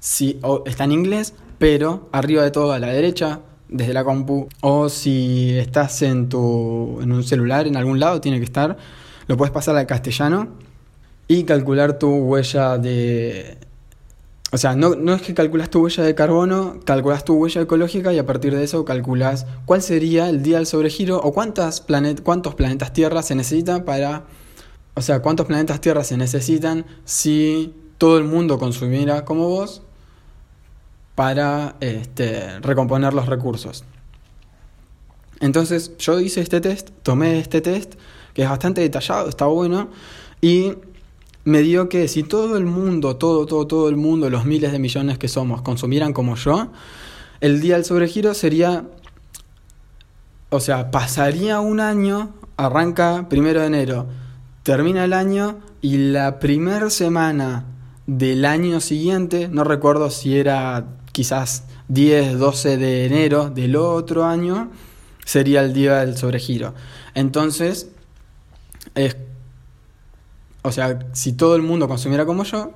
si, 0.00 0.40
está 0.64 0.84
en 0.84 0.92
inglés, 0.92 1.34
pero 1.58 2.08
arriba 2.12 2.42
de 2.42 2.50
todo 2.50 2.72
a 2.72 2.78
la 2.78 2.88
derecha, 2.88 3.42
desde 3.68 3.92
la 3.92 4.04
compu, 4.04 4.48
o 4.60 4.88
si 4.88 5.56
estás 5.58 6.02
en, 6.02 6.28
tu, 6.28 6.98
en 7.02 7.12
un 7.12 7.22
celular 7.22 7.66
en 7.66 7.76
algún 7.76 8.00
lado, 8.00 8.20
tiene 8.20 8.38
que 8.38 8.44
estar, 8.44 8.76
lo 9.26 9.36
puedes 9.36 9.52
pasar 9.52 9.76
al 9.76 9.86
castellano 9.86 10.48
y 11.26 11.44
calcular 11.44 11.98
tu 11.98 12.08
huella 12.08 12.78
de... 12.78 13.58
O 14.50 14.56
sea, 14.56 14.74
no, 14.74 14.94
no 14.94 15.12
es 15.12 15.20
que 15.20 15.34
calculas 15.34 15.68
tu 15.68 15.84
huella 15.84 16.02
de 16.02 16.14
carbono, 16.14 16.80
calculas 16.86 17.22
tu 17.22 17.34
huella 17.34 17.60
ecológica 17.60 18.14
y 18.14 18.18
a 18.18 18.24
partir 18.24 18.54
de 18.56 18.64
eso 18.64 18.86
calculas 18.86 19.46
cuál 19.66 19.82
sería 19.82 20.30
el 20.30 20.42
día 20.42 20.56
del 20.56 20.66
sobregiro 20.66 21.18
o 21.18 21.34
cuántas 21.34 21.82
planet, 21.82 22.22
cuántos 22.22 22.54
planetas 22.54 22.92
Tierra 22.94 23.22
se 23.22 23.34
necesitan 23.34 23.84
para... 23.84 24.24
O 24.94 25.02
sea, 25.02 25.20
cuántos 25.20 25.46
planetas 25.46 25.80
Tierra 25.80 26.02
se 26.02 26.16
necesitan 26.16 26.86
si 27.04 27.74
todo 27.98 28.16
el 28.16 28.24
mundo 28.24 28.58
consumiera 28.58 29.24
como 29.26 29.48
vos 29.48 29.82
para 31.18 31.74
este, 31.80 32.60
recomponer 32.60 33.12
los 33.12 33.26
recursos. 33.26 33.82
Entonces 35.40 35.98
yo 35.98 36.20
hice 36.20 36.40
este 36.40 36.60
test, 36.60 36.90
tomé 37.02 37.40
este 37.40 37.60
test, 37.60 37.94
que 38.34 38.44
es 38.44 38.48
bastante 38.48 38.82
detallado, 38.82 39.28
está 39.28 39.46
bueno, 39.46 39.88
y 40.40 40.74
me 41.42 41.62
dio 41.62 41.88
que 41.88 42.06
si 42.06 42.22
todo 42.22 42.56
el 42.56 42.66
mundo, 42.66 43.16
todo, 43.16 43.46
todo, 43.46 43.66
todo 43.66 43.88
el 43.88 43.96
mundo, 43.96 44.30
los 44.30 44.44
miles 44.44 44.70
de 44.70 44.78
millones 44.78 45.18
que 45.18 45.26
somos, 45.26 45.62
consumieran 45.62 46.12
como 46.12 46.36
yo, 46.36 46.70
el 47.40 47.60
día 47.60 47.74
del 47.74 47.84
sobregiro 47.84 48.32
sería, 48.32 48.84
o 50.50 50.60
sea, 50.60 50.92
pasaría 50.92 51.58
un 51.58 51.80
año, 51.80 52.32
arranca 52.56 53.26
primero 53.28 53.62
de 53.62 53.66
enero, 53.66 54.06
termina 54.62 55.02
el 55.02 55.12
año 55.12 55.58
y 55.80 55.96
la 56.12 56.38
primera 56.38 56.90
semana 56.90 57.64
del 58.06 58.44
año 58.44 58.80
siguiente, 58.80 59.48
no 59.48 59.64
recuerdo 59.64 60.10
si 60.10 60.38
era 60.38 60.94
quizás 61.12 61.64
10, 61.88 62.38
12 62.38 62.76
de 62.76 63.06
enero 63.06 63.50
del 63.50 63.76
otro 63.76 64.24
año 64.24 64.70
sería 65.24 65.62
el 65.62 65.72
día 65.72 65.98
del 65.98 66.16
sobregiro. 66.16 66.74
Entonces, 67.14 67.88
es, 68.94 69.16
o 70.62 70.72
sea, 70.72 70.98
si 71.12 71.32
todo 71.32 71.56
el 71.56 71.62
mundo 71.62 71.88
consumiera 71.88 72.24
como 72.24 72.44
yo, 72.44 72.72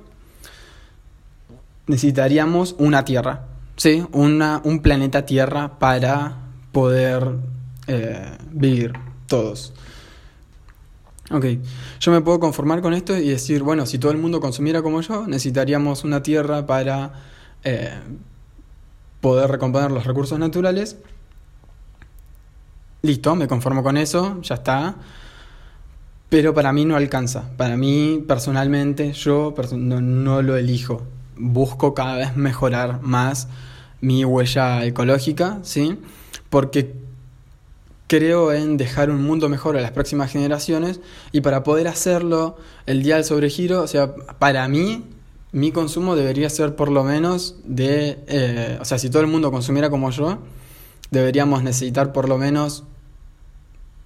necesitaríamos 1.87 2.75
una 2.77 3.05
Tierra, 3.05 3.45
¿sí? 3.75 4.05
Una, 4.11 4.61
un 4.63 4.81
planeta 4.81 5.25
Tierra 5.25 5.79
para 5.79 6.37
poder 6.71 7.35
eh, 7.87 8.37
vivir 8.51 8.93
todos. 9.27 9.73
Ok, 11.31 11.45
yo 11.99 12.11
me 12.11 12.21
puedo 12.21 12.39
conformar 12.39 12.81
con 12.81 12.93
esto 12.93 13.17
y 13.17 13.29
decir, 13.29 13.63
bueno, 13.63 13.85
si 13.85 13.97
todo 13.97 14.11
el 14.11 14.17
mundo 14.17 14.39
consumiera 14.39 14.81
como 14.81 15.01
yo, 15.01 15.25
necesitaríamos 15.25 16.03
una 16.03 16.21
Tierra 16.21 16.65
para 16.65 17.13
eh, 17.63 17.99
poder 19.21 19.49
recomponer 19.49 19.91
los 19.91 20.05
recursos 20.05 20.37
naturales. 20.37 20.97
Listo, 23.01 23.35
me 23.35 23.47
conformo 23.47 23.83
con 23.83 23.97
eso, 23.97 24.41
ya 24.41 24.55
está. 24.55 24.95
Pero 26.29 26.53
para 26.53 26.73
mí 26.73 26.83
no 26.83 26.95
alcanza. 26.95 27.49
Para 27.57 27.77
mí, 27.77 28.23
personalmente, 28.27 29.13
yo 29.13 29.53
no, 29.75 30.41
lo 30.41 30.57
elijo. 30.57 31.03
Busco 31.37 31.93
cada 31.93 32.15
vez 32.15 32.35
mejorar 32.35 33.01
más 33.01 33.47
mi 34.01 34.25
huella 34.25 34.83
ecológica, 34.83 35.59
¿sí? 35.61 35.99
Porque 36.49 36.95
creo 38.07 38.51
en 38.51 38.77
dejar 38.77 39.09
un 39.09 39.23
mundo 39.23 39.47
mejor 39.47 39.77
a 39.77 39.81
las 39.81 39.91
próximas 39.91 40.31
generaciones 40.31 40.99
y 41.31 41.41
para 41.41 41.63
poder 41.63 41.87
hacerlo, 41.87 42.57
el 42.85 43.03
día 43.03 43.15
del 43.15 43.25
sobregiro, 43.25 43.81
o 43.81 43.87
sea, 43.87 44.13
para 44.39 44.67
mí 44.67 45.03
mi 45.53 45.71
consumo 45.71 46.15
debería 46.15 46.49
ser 46.49 46.75
por 46.75 46.89
lo 46.89 47.03
menos 47.03 47.55
de, 47.63 48.23
eh, 48.27 48.77
o 48.81 48.85
sea, 48.85 48.97
si 48.97 49.09
todo 49.09 49.21
el 49.21 49.27
mundo 49.27 49.51
consumiera 49.51 49.91
como 49.91 50.09
yo, 50.09 50.39
deberíamos 51.11 51.63
necesitar 51.63 52.11
por 52.11 52.27
lo 52.27 52.39
menos 52.39 52.85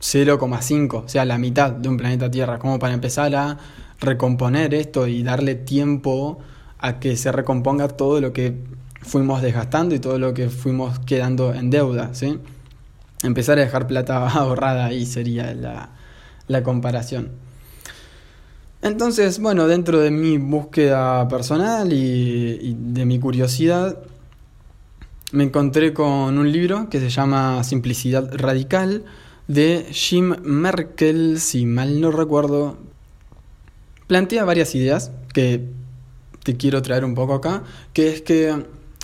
0,5, 0.02 1.06
o 1.06 1.10
sea, 1.10 1.24
la 1.24 1.38
mitad 1.38 1.72
de 1.72 1.88
un 1.88 1.96
planeta 1.96 2.30
Tierra, 2.30 2.60
como 2.60 2.80
para 2.80 2.94
empezar 2.94 3.34
a 3.34 3.58
recomponer 4.02 4.74
esto 4.74 5.08
y 5.08 5.24
darle 5.24 5.56
tiempo 5.56 6.40
a 6.80 7.00
que 7.00 7.16
se 7.16 7.32
recomponga 7.32 7.88
todo 7.88 8.20
lo 8.20 8.34
que 8.34 8.58
fuimos 9.02 9.42
desgastando 9.42 9.96
y 9.96 10.00
todo 10.00 10.20
lo 10.20 10.34
que 10.34 10.50
fuimos 10.50 11.00
quedando 11.00 11.54
en 11.54 11.70
deuda, 11.70 12.14
¿sí? 12.14 12.40
Empezar 13.24 13.58
a 13.58 13.62
dejar 13.62 13.88
plata 13.88 14.28
ahorrada 14.28 14.86
ahí 14.86 15.06
sería 15.06 15.54
la, 15.54 15.92
la 16.48 16.62
comparación. 16.62 17.47
Entonces, 18.82 19.40
bueno, 19.40 19.68
dentro 19.68 20.00
de 20.00 20.12
mi 20.12 20.38
búsqueda 20.38 21.28
personal 21.28 21.92
y, 21.92 22.76
de 22.78 23.06
mi 23.06 23.20
curiosidad, 23.20 23.98
me 25.32 25.44
encontré 25.44 25.94
con 25.94 26.38
un 26.38 26.52
libro 26.52 26.88
que 26.90 27.00
se 27.00 27.10
llama 27.10 27.64
Simplicidad 27.64 28.30
Radical 28.34 29.04
de 29.48 29.88
Jim 29.92 30.36
Merkel, 30.44 31.40
si 31.40 31.66
mal 31.66 32.00
no 32.00 32.12
recuerdo. 32.12 32.78
Plantea 34.08 34.46
varias 34.46 34.74
ideas 34.76 35.12
que 35.34 35.66
te 36.44 36.56
quiero 36.56 36.82
traer 36.82 37.04
un 37.04 37.16
poco 37.16 37.34
acá, 37.34 37.64
que 37.94 38.10
es 38.10 38.22
que 38.22 38.56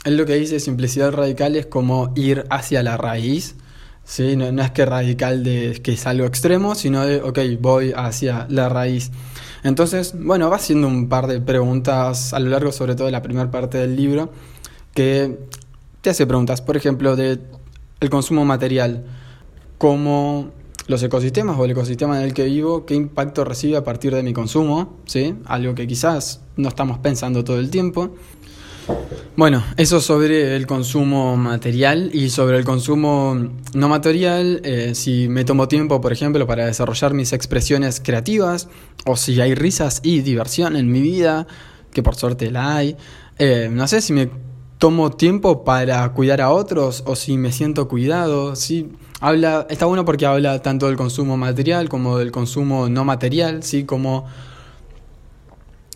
él 0.06 0.18
lo 0.18 0.26
que 0.26 0.36
dice 0.36 0.60
simplicidad 0.60 1.12
radical 1.12 1.56
es 1.56 1.66
como 1.66 2.14
ir 2.16 2.46
hacia 2.50 2.84
la 2.84 2.98
raíz. 2.98 3.56
¿sí? 4.04 4.36
No, 4.36 4.62
es 4.62 4.72
que 4.72 4.86
radical 4.86 5.44
de 5.44 5.80
que 5.84 5.94
es 5.94 6.06
algo 6.06 6.26
extremo, 6.26 6.76
sino 6.76 7.06
de, 7.06 7.22
ok, 7.22 7.40
voy 7.60 7.94
hacia 7.96 8.46
la 8.50 8.70
raíz. 8.70 9.12
Entonces, 9.64 10.14
bueno, 10.18 10.50
va 10.50 10.58
haciendo 10.58 10.88
un 10.88 11.08
par 11.08 11.28
de 11.28 11.40
preguntas 11.40 12.34
a 12.34 12.40
lo 12.40 12.50
largo, 12.50 12.72
sobre 12.72 12.96
todo 12.96 13.06
de 13.06 13.12
la 13.12 13.22
primera 13.22 13.50
parte 13.50 13.78
del 13.78 13.96
libro, 13.96 14.32
que 14.94 15.40
te 16.02 16.10
hace 16.10 16.28
preguntas, 16.28 16.62
por 16.62 16.76
ejemplo, 16.76 17.16
de 17.16 17.40
el 18.02 18.10
consumo 18.10 18.44
material, 18.44 19.06
cómo 19.78 20.52
los 20.88 21.02
ecosistemas 21.02 21.58
o 21.58 21.66
el 21.66 21.72
ecosistema 21.72 22.18
en 22.18 22.24
el 22.24 22.34
que 22.34 22.44
vivo, 22.44 22.86
qué 22.86 22.94
impacto 22.94 23.46
recibe 23.46 23.78
a 23.78 23.84
partir 23.84 24.14
de 24.14 24.22
mi 24.22 24.34
consumo, 24.34 24.98
¿sí? 25.06 25.36
Algo 25.46 25.76
que 25.76 25.88
quizás 25.88 26.42
no 26.58 26.68
estamos 26.68 27.00
pensando 27.00 27.44
todo 27.44 27.60
el 27.60 27.70
tiempo. 27.70 28.14
Bueno, 29.36 29.64
eso 29.78 30.00
sobre 30.00 30.56
el 30.56 30.68
consumo 30.68 31.36
material 31.36 32.12
y 32.14 32.30
sobre 32.30 32.58
el 32.58 32.66
consumo 32.66 33.36
no 33.74 33.90
material, 33.90 34.62
eh, 34.64 34.92
si 34.94 35.28
me 35.28 35.44
tomo 35.44 35.68
tiempo, 35.68 36.00
por 36.02 36.14
ejemplo, 36.14 36.46
para 36.46 36.68
desarrollar 36.68 37.16
mis 37.16 37.34
expresiones 37.34 38.00
creativas, 38.00 38.70
o 39.06 39.18
si 39.18 39.42
hay 39.42 39.56
risas 39.56 40.02
y 40.04 40.22
diversión 40.22 40.76
en 40.76 40.92
mi 40.92 41.02
vida, 41.02 41.48
que 41.92 42.04
por 42.04 42.16
suerte 42.16 42.52
la 42.52 42.76
hay, 42.76 42.96
eh, 43.40 43.70
no 43.72 43.88
sé 43.88 44.02
si 44.02 44.14
me 44.14 44.30
tomo 44.78 45.12
tiempo 45.12 45.64
para 45.64 46.08
cuidar 46.14 46.42
a 46.42 46.52
otros 46.52 47.04
o 47.08 47.16
si 47.16 47.38
me 47.38 47.52
siento 47.52 47.88
cuidado, 47.88 48.56
¿sí? 48.56 48.92
Habla, 49.20 49.66
está 49.70 49.86
bueno 49.86 50.06
porque 50.06 50.26
habla 50.26 50.62
tanto 50.62 50.88
del 50.88 50.98
consumo 50.98 51.38
material 51.38 51.90
como 51.90 52.18
del 52.18 52.32
consumo 52.32 52.90
no 52.90 53.06
material, 53.06 53.64
¿sí? 53.64 53.86
Como 53.86 54.26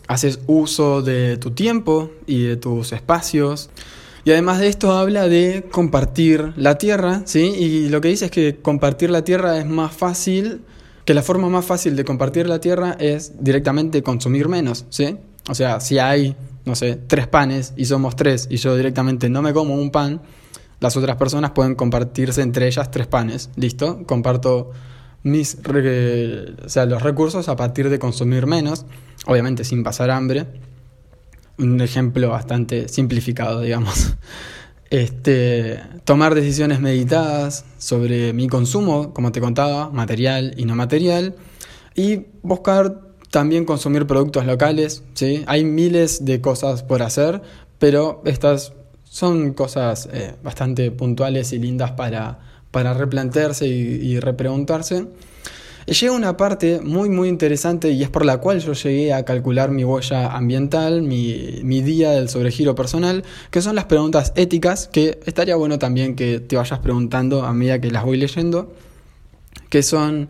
haces 0.08 0.40
uso 0.46 1.02
de 1.02 1.36
tu 1.36 1.52
tiempo 1.52 2.10
y 2.26 2.42
de 2.42 2.56
tus 2.56 2.92
espacios. 2.92 3.70
Y 4.24 4.32
además 4.32 4.58
de 4.58 4.68
esto 4.68 4.92
habla 4.92 5.28
de 5.28 5.66
compartir 5.70 6.52
la 6.56 6.76
tierra, 6.76 7.22
¿sí? 7.24 7.54
Y 7.56 7.88
lo 7.88 8.00
que 8.00 8.08
dice 8.08 8.24
es 8.24 8.30
que 8.30 8.56
compartir 8.60 9.10
la 9.10 9.22
tierra 9.22 9.58
es 9.58 9.66
más 9.66 9.92
fácil, 9.92 10.62
que 11.04 11.14
la 11.14 11.22
forma 11.22 11.48
más 11.48 11.64
fácil 11.64 11.94
de 11.94 12.04
compartir 12.04 12.48
la 12.48 12.60
tierra 12.60 12.96
es 12.98 13.32
directamente 13.38 14.02
consumir 14.02 14.48
menos, 14.48 14.86
¿sí? 14.90 15.16
O 15.48 15.54
sea, 15.54 15.80
si 15.80 15.98
hay 15.98 16.36
no 16.68 16.76
sé, 16.76 16.96
tres 16.96 17.26
panes 17.26 17.72
y 17.76 17.86
somos 17.86 18.14
tres 18.14 18.46
y 18.48 18.58
yo 18.58 18.76
directamente 18.76 19.28
no 19.28 19.42
me 19.42 19.52
como 19.52 19.74
un 19.74 19.90
pan, 19.90 20.20
las 20.80 20.96
otras 20.96 21.16
personas 21.16 21.50
pueden 21.52 21.74
compartirse 21.74 22.42
entre 22.42 22.68
ellas 22.68 22.90
tres 22.90 23.08
panes. 23.08 23.50
¿Listo? 23.56 24.04
Comparto 24.06 24.70
mis 25.22 25.56
o 25.56 26.68
sea, 26.68 26.86
los 26.86 27.02
recursos 27.02 27.48
a 27.48 27.56
partir 27.56 27.90
de 27.90 27.98
consumir 27.98 28.46
menos, 28.46 28.86
obviamente 29.26 29.64
sin 29.64 29.82
pasar 29.82 30.10
hambre. 30.10 30.46
Un 31.58 31.80
ejemplo 31.80 32.30
bastante 32.30 32.88
simplificado, 32.88 33.60
digamos. 33.60 34.16
Este, 34.90 35.82
tomar 36.04 36.34
decisiones 36.34 36.80
meditadas 36.80 37.66
sobre 37.76 38.32
mi 38.32 38.48
consumo, 38.48 39.12
como 39.12 39.32
te 39.32 39.38
contaba, 39.38 39.90
material 39.90 40.54
y 40.56 40.64
no 40.64 40.76
material, 40.76 41.36
y 41.94 42.24
buscar 42.40 43.02
también 43.30 43.66
consumir 43.66 44.06
productos 44.06 44.46
locales, 44.46 45.02
¿sí? 45.12 45.44
Hay 45.46 45.64
miles 45.64 46.24
de 46.24 46.40
cosas 46.40 46.82
por 46.82 47.02
hacer, 47.02 47.42
pero 47.78 48.22
estas 48.24 48.72
son 49.04 49.52
cosas 49.52 50.08
eh, 50.12 50.34
bastante 50.42 50.90
puntuales 50.90 51.52
y 51.52 51.58
lindas 51.58 51.92
para, 51.92 52.57
para 52.70 52.94
replantearse 52.94 53.66
y, 53.66 54.20
repreguntarse. 54.20 55.06
Llega 55.86 56.12
una 56.12 56.36
parte 56.36 56.80
muy 56.82 57.08
muy 57.08 57.30
interesante 57.30 57.90
y 57.90 58.02
es 58.02 58.10
por 58.10 58.26
la 58.26 58.38
cual 58.38 58.60
yo 58.60 58.74
llegué 58.74 59.14
a 59.14 59.24
calcular 59.24 59.70
mi 59.70 59.84
huella 59.84 60.32
ambiental, 60.36 61.00
mi, 61.00 61.60
mi 61.62 61.80
día 61.80 62.10
del 62.10 62.28
sobregiro 62.28 62.74
personal, 62.74 63.24
que 63.50 63.62
son 63.62 63.74
las 63.74 63.86
preguntas 63.86 64.34
éticas, 64.36 64.86
que 64.88 65.18
estaría 65.24 65.56
bueno 65.56 65.78
también 65.78 66.14
que 66.14 66.40
te 66.40 66.56
vayas 66.56 66.80
preguntando 66.80 67.42
a 67.44 67.54
medida 67.54 67.80
que 67.80 67.90
las 67.90 68.04
voy 68.04 68.18
leyendo, 68.18 68.74
que 69.70 69.82
son 69.82 70.28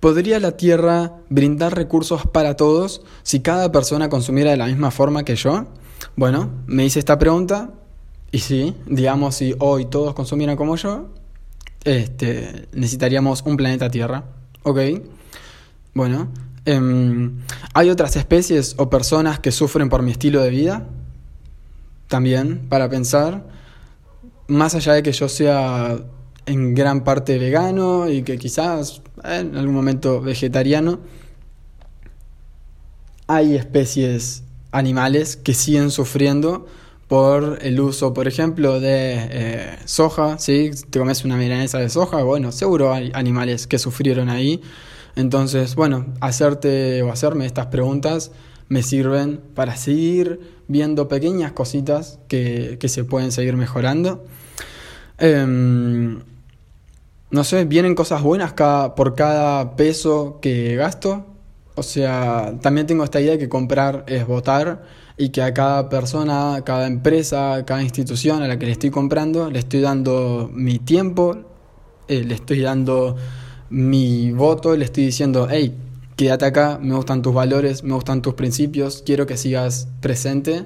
¿Podría 0.00 0.38
la 0.38 0.52
Tierra 0.52 1.16
brindar 1.28 1.74
recursos 1.74 2.24
para 2.24 2.54
todos 2.54 3.02
si 3.24 3.40
cada 3.40 3.72
persona 3.72 4.08
consumiera 4.08 4.52
de 4.52 4.56
la 4.56 4.66
misma 4.66 4.92
forma 4.92 5.24
que 5.24 5.34
yo? 5.34 5.66
Bueno, 6.14 6.50
me 6.66 6.84
hice 6.84 7.00
esta 7.00 7.18
pregunta 7.18 7.70
y 8.30 8.38
sí, 8.38 8.76
digamos, 8.86 9.34
si 9.34 9.56
hoy 9.58 9.86
todos 9.86 10.14
consumieran 10.14 10.56
como 10.56 10.76
yo, 10.76 11.08
este, 11.84 12.68
necesitaríamos 12.72 13.42
un 13.46 13.56
planeta 13.56 13.90
Tierra. 13.90 14.24
¿Ok? 14.62 14.78
Bueno, 15.94 16.28
em, 16.64 17.38
¿hay 17.74 17.90
otras 17.90 18.16
especies 18.16 18.74
o 18.78 18.90
personas 18.90 19.40
que 19.40 19.52
sufren 19.52 19.88
por 19.88 20.02
mi 20.02 20.12
estilo 20.12 20.42
de 20.42 20.50
vida? 20.50 20.86
También, 22.08 22.68
para 22.68 22.88
pensar, 22.88 23.46
más 24.46 24.74
allá 24.74 24.94
de 24.94 25.02
que 25.02 25.12
yo 25.12 25.28
sea 25.28 25.98
en 26.46 26.74
gran 26.74 27.04
parte 27.04 27.38
vegano 27.38 28.08
y 28.08 28.22
que 28.22 28.38
quizás 28.38 29.02
en 29.24 29.56
algún 29.56 29.74
momento 29.74 30.20
vegetariano, 30.20 31.00
hay 33.26 33.56
especies 33.56 34.42
animales 34.72 35.36
que 35.36 35.52
siguen 35.52 35.90
sufriendo 35.90 36.66
por 37.08 37.58
el 37.62 37.80
uso, 37.80 38.12
por 38.12 38.28
ejemplo, 38.28 38.80
de 38.80 39.14
eh, 39.30 39.78
soja, 39.86 40.38
¿sí? 40.38 40.70
Te 40.90 40.98
comes 40.98 41.24
una 41.24 41.36
milanesa 41.36 41.78
de 41.78 41.88
soja, 41.88 42.22
bueno, 42.22 42.52
seguro 42.52 42.92
hay 42.92 43.10
animales 43.14 43.66
que 43.66 43.78
sufrieron 43.78 44.28
ahí. 44.28 44.60
Entonces, 45.16 45.74
bueno, 45.74 46.06
hacerte 46.20 47.02
o 47.02 47.10
hacerme 47.10 47.46
estas 47.46 47.66
preguntas 47.66 48.30
me 48.68 48.82
sirven 48.82 49.40
para 49.54 49.74
seguir 49.76 50.58
viendo 50.68 51.08
pequeñas 51.08 51.52
cositas 51.52 52.18
que, 52.28 52.76
que 52.78 52.88
se 52.88 53.04
pueden 53.04 53.32
seguir 53.32 53.56
mejorando. 53.56 54.24
Em, 55.16 56.20
no 57.30 57.44
sé, 57.44 57.64
vienen 57.64 57.94
cosas 57.94 58.22
buenas 58.22 58.52
cada, 58.52 58.94
por 58.94 59.14
cada 59.14 59.76
peso 59.76 60.38
que 60.42 60.76
gasto. 60.76 61.26
O 61.74 61.82
sea, 61.82 62.54
también 62.60 62.86
tengo 62.86 63.02
esta 63.04 63.20
idea 63.20 63.32
de 63.32 63.38
que 63.38 63.48
comprar 63.48 64.04
es 64.08 64.26
votar 64.26 64.84
y 65.18 65.30
que 65.30 65.42
a 65.42 65.52
cada 65.52 65.88
persona, 65.88 66.62
cada 66.64 66.86
empresa, 66.86 67.64
cada 67.66 67.82
institución 67.82 68.42
a 68.42 68.48
la 68.48 68.58
que 68.58 68.66
le 68.66 68.72
estoy 68.72 68.90
comprando, 68.90 69.50
le 69.50 69.58
estoy 69.58 69.80
dando 69.80 70.48
mi 70.52 70.78
tiempo, 70.78 71.36
eh, 72.06 72.22
le 72.24 72.34
estoy 72.34 72.60
dando 72.60 73.16
mi 73.68 74.30
voto, 74.30 74.76
le 74.76 74.84
estoy 74.84 75.06
diciendo, 75.06 75.48
hey, 75.50 75.76
quédate 76.16 76.46
acá, 76.46 76.78
me 76.80 76.94
gustan 76.94 77.20
tus 77.20 77.34
valores, 77.34 77.82
me 77.82 77.94
gustan 77.94 78.22
tus 78.22 78.34
principios, 78.34 79.02
quiero 79.04 79.26
que 79.26 79.36
sigas 79.36 79.88
presente. 80.00 80.64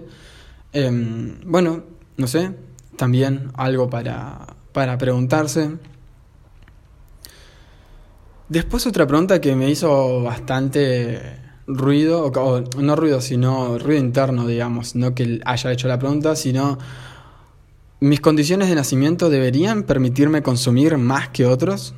Em, 0.74 1.40
bueno, 1.44 1.84
no 2.18 2.26
sé, 2.26 2.52
también 2.96 3.50
algo 3.54 3.88
para, 3.88 4.54
para 4.72 4.98
preguntarse. 4.98 5.70
Después 8.50 8.86
otra 8.86 9.06
pregunta 9.06 9.40
que 9.40 9.56
me 9.56 9.70
hizo 9.70 10.22
bastante 10.22 11.40
ruido, 11.76 12.26
o, 12.26 12.60
no 12.80 12.96
ruido, 12.96 13.20
sino 13.20 13.78
ruido 13.78 14.00
interno, 14.00 14.46
digamos, 14.46 14.94
no 14.94 15.14
que 15.14 15.40
haya 15.44 15.72
hecho 15.72 15.88
la 15.88 15.98
pregunta, 15.98 16.36
sino 16.36 16.78
mis 18.00 18.20
condiciones 18.20 18.68
de 18.68 18.74
nacimiento 18.74 19.30
deberían 19.30 19.84
permitirme 19.84 20.42
consumir 20.42 20.98
más 20.98 21.28
que 21.28 21.46
otros. 21.46 21.94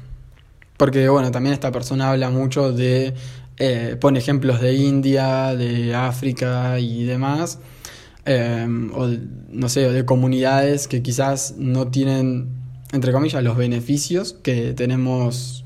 Porque, 0.77 1.09
bueno, 1.09 1.31
también 1.31 1.55
esta 1.55 1.71
persona 1.71 2.11
habla 2.11 2.31
mucho 2.31 2.73
de, 2.73 3.15
eh, 3.59 3.97
pone 4.01 4.19
ejemplos 4.19 4.61
de 4.61 4.75
India, 4.75 5.55
de 5.55 5.95
África 5.95 6.79
y 6.81 7.05
demás, 7.05 7.61
eh, 8.27 8.67
o 8.93 9.09
no 9.51 9.69
sé, 9.69 9.89
de 9.91 10.05
comunidades 10.05 10.89
que 10.89 11.03
quizás 11.03 11.55
no 11.57 11.89
tienen, 11.89 12.49
entre 12.93 13.13
comillas, 13.13 13.43
los 13.45 13.57
beneficios 13.57 14.35
que 14.43 14.75
tenemos 14.75 15.64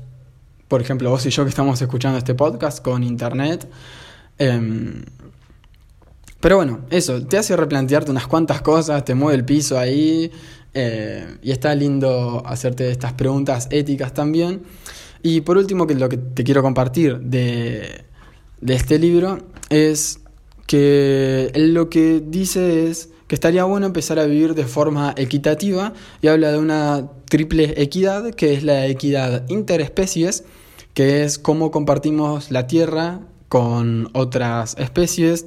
por 0.69 0.81
ejemplo, 0.81 1.09
vos 1.09 1.25
y 1.25 1.31
yo 1.31 1.43
que 1.43 1.49
estamos 1.49 1.81
escuchando 1.81 2.17
este 2.17 2.35
podcast 2.35 2.81
con 2.81 3.03
internet. 3.03 3.67
Em, 4.37 5.03
pero 6.39 6.57
bueno, 6.57 6.81
eso, 6.91 7.25
te 7.25 7.37
hace 7.37 7.57
replantearte 7.57 8.11
unas 8.11 8.27
cuantas 8.27 8.61
cosas, 8.61 9.03
te 9.03 9.15
mueve 9.15 9.39
el 9.39 9.45
piso 9.45 9.77
ahí 9.77 10.31
eh, 10.73 11.37
y 11.41 11.51
está 11.51 11.73
lindo 11.73 12.43
hacerte 12.45 12.91
estas 12.91 13.13
preguntas 13.13 13.67
éticas 13.71 14.13
también. 14.13 14.61
Y 15.23 15.41
por 15.41 15.57
último, 15.57 15.87
que 15.87 15.95
lo 15.95 16.07
que 16.07 16.17
te 16.17 16.43
quiero 16.43 16.61
compartir 16.61 17.19
de, 17.19 18.05
de 18.61 18.73
este 18.75 18.99
libro 18.99 19.39
es 19.69 20.19
que 20.67 21.51
lo 21.55 21.89
que 21.89 22.21
dice 22.23 22.87
es 22.87 23.09
que 23.27 23.35
estaría 23.35 23.63
bueno 23.63 23.87
empezar 23.87 24.19
a 24.19 24.25
vivir 24.25 24.53
de 24.53 24.65
forma 24.65 25.13
equitativa 25.17 25.93
y 26.21 26.27
habla 26.27 26.51
de 26.51 26.59
una 26.59 27.09
triple 27.25 27.73
equidad, 27.81 28.33
que 28.33 28.53
es 28.53 28.63
la 28.63 28.85
equidad 28.87 29.47
interespecies, 29.49 30.43
que 30.99 31.23
es 31.23 31.39
cómo 31.39 31.71
compartimos 31.71 32.51
la 32.51 32.67
tierra 32.67 33.21
con 33.47 34.09
otras 34.11 34.75
especies, 34.77 35.45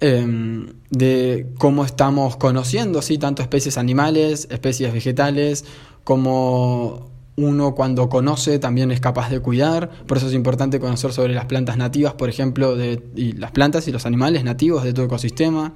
em, 0.00 0.68
de 0.88 1.46
cómo 1.58 1.84
estamos 1.84 2.38
conociendo, 2.38 3.02
¿sí? 3.02 3.18
tanto 3.18 3.42
especies 3.42 3.76
animales, 3.76 4.48
especies 4.50 4.90
vegetales, 4.94 5.66
como 6.04 7.10
uno 7.36 7.74
cuando 7.74 8.08
conoce 8.08 8.58
también 8.58 8.90
es 8.90 9.00
capaz 9.00 9.28
de 9.28 9.40
cuidar, 9.40 9.90
por 10.06 10.16
eso 10.16 10.28
es 10.28 10.32
importante 10.32 10.80
conocer 10.80 11.12
sobre 11.12 11.34
las 11.34 11.44
plantas 11.44 11.76
nativas, 11.76 12.14
por 12.14 12.30
ejemplo, 12.30 12.74
de, 12.74 13.02
y 13.14 13.32
las 13.32 13.50
plantas 13.50 13.86
y 13.88 13.92
los 13.92 14.06
animales 14.06 14.42
nativos 14.42 14.84
de 14.84 14.94
tu 14.94 15.02
ecosistema, 15.02 15.74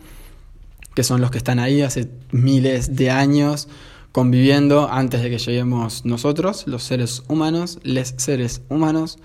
que 0.95 1.03
son 1.03 1.21
los 1.21 1.31
que 1.31 1.37
están 1.37 1.59
ahí 1.59 1.83
hace 1.83 2.09
miles 2.31 2.97
de 2.97 3.11
años 3.11 3.69
conviviendo 4.17 4.89
antes 4.91 5.21
de 5.21 5.29
que 5.29 5.37
lleguemos 5.37 6.07
nosotros, 6.07 6.67
los 6.67 6.85
seres 6.85 7.23
humanos, 7.29 7.79
les 7.83 8.15
seres 8.17 8.63
humanos, 8.71 9.19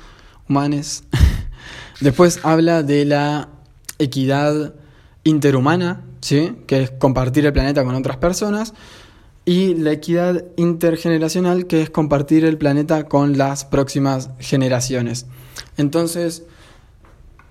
humanes. 0.50 1.06
Después 2.02 2.42
habla 2.44 2.84
de 2.84 3.06
la 3.06 3.48
equidad 4.00 4.76
interhumana, 5.24 6.04
¿sí? 6.20 6.58
que 6.68 6.84
es 6.84 6.92
compartir 6.92 7.46
el 7.46 7.54
planeta 7.54 7.86
con 7.86 7.96
otras 7.96 8.18
personas 8.18 8.74
y 9.46 9.76
la 9.76 9.94
equidad 9.94 10.44
intergeneracional, 10.58 11.68
que 11.68 11.84
es 11.84 11.90
compartir 11.90 12.44
el 12.44 12.58
planeta 12.58 13.06
con 13.06 13.38
las 13.38 13.64
próximas 13.64 14.32
generaciones. 14.40 15.26
Entonces, 15.78 16.44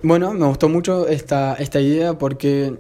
bueno, 0.03 0.35
me 0.35 0.45
gustó 0.45 0.69
mucho 0.69 1.09
esta, 1.09 1.55
esta 1.55 1.81
idea 1.81 2.19
porque 2.19 2.79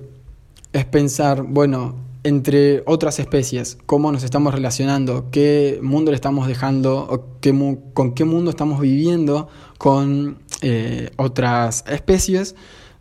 es 0.75 0.85
pensar, 0.85 1.45
bueno, 1.45 2.10
entre 2.23 2.83
otras 2.87 3.19
especies, 3.19 3.79
cómo 3.87 4.13
nos 4.13 4.25
estamos 4.25 4.55
relacionando, 4.55 5.31
qué 5.31 5.79
mundo 5.83 6.11
le 6.11 6.17
estamos 6.17 6.47
dejando, 6.47 7.07
o 7.09 7.41
qué, 7.41 7.55
con 7.95 8.15
qué 8.15 8.25
mundo 8.25 8.51
estamos 8.51 8.81
viviendo 8.81 9.49
con 9.79 10.39
eh, 10.61 11.11
otras 11.17 11.85
especies. 11.89 12.55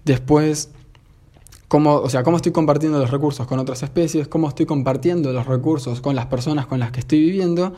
Después, 0.05 0.69
cómo, 1.67 1.95
o 1.95 2.10
sea, 2.10 2.23
cómo 2.23 2.38
estoy 2.38 2.53
compartiendo 2.53 2.99
los 2.99 3.12
recursos 3.12 3.45
con 3.45 3.60
otras 3.60 3.84
especies, 3.84 4.27
cómo 4.27 4.47
estoy 4.47 4.65
compartiendo 4.65 5.34
los 5.34 5.45
recursos 5.45 5.99
con 5.99 6.15
las 6.15 6.27
personas 6.27 6.65
con 6.65 6.79
las 6.79 6.91
que 6.91 7.01
estoy 7.01 7.19
viviendo 7.19 7.73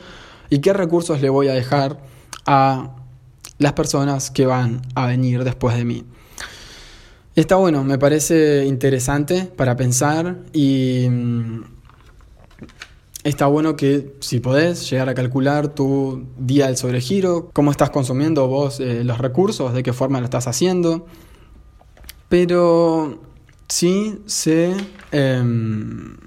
y 0.50 0.60
qué 0.60 0.74
recursos 0.74 1.22
le 1.22 1.30
voy 1.30 1.48
a 1.48 1.54
dejar 1.54 2.00
a 2.46 2.96
las 3.58 3.74
personas 3.74 4.32
que 4.32 4.46
van 4.46 4.82
a 4.96 5.08
venir 5.08 5.44
después 5.44 5.76
de 5.76 5.86
mí. 5.86 6.04
Está 7.36 7.56
bueno, 7.56 7.84
me 7.84 7.98
parece 7.98 8.66
interesante 8.66 9.46
para 9.46 9.76
pensar 9.76 10.40
y 10.54 11.08
mm, 11.10 11.64
está 13.24 13.48
bueno 13.48 13.76
que 13.76 14.16
si 14.20 14.40
podés 14.40 14.90
llegar 14.90 15.08
a 15.10 15.14
calcular 15.14 15.70
tu 15.70 16.26
día 16.38 16.68
del 16.68 16.78
sobregiro, 16.78 17.50
cómo 17.54 17.72
estás 17.72 17.90
consumiendo 17.90 18.48
vos 18.48 18.80
eh, 18.80 19.04
los 19.04 19.18
recursos, 19.18 19.74
de 19.74 19.82
qué 19.82 19.94
forma 19.94 20.20
lo 20.20 20.26
estás 20.26 20.48
haciendo, 20.48 21.06
pero 22.28 23.20
Sí 23.72 24.22
sé. 24.26 24.76
Em, 25.14 26.18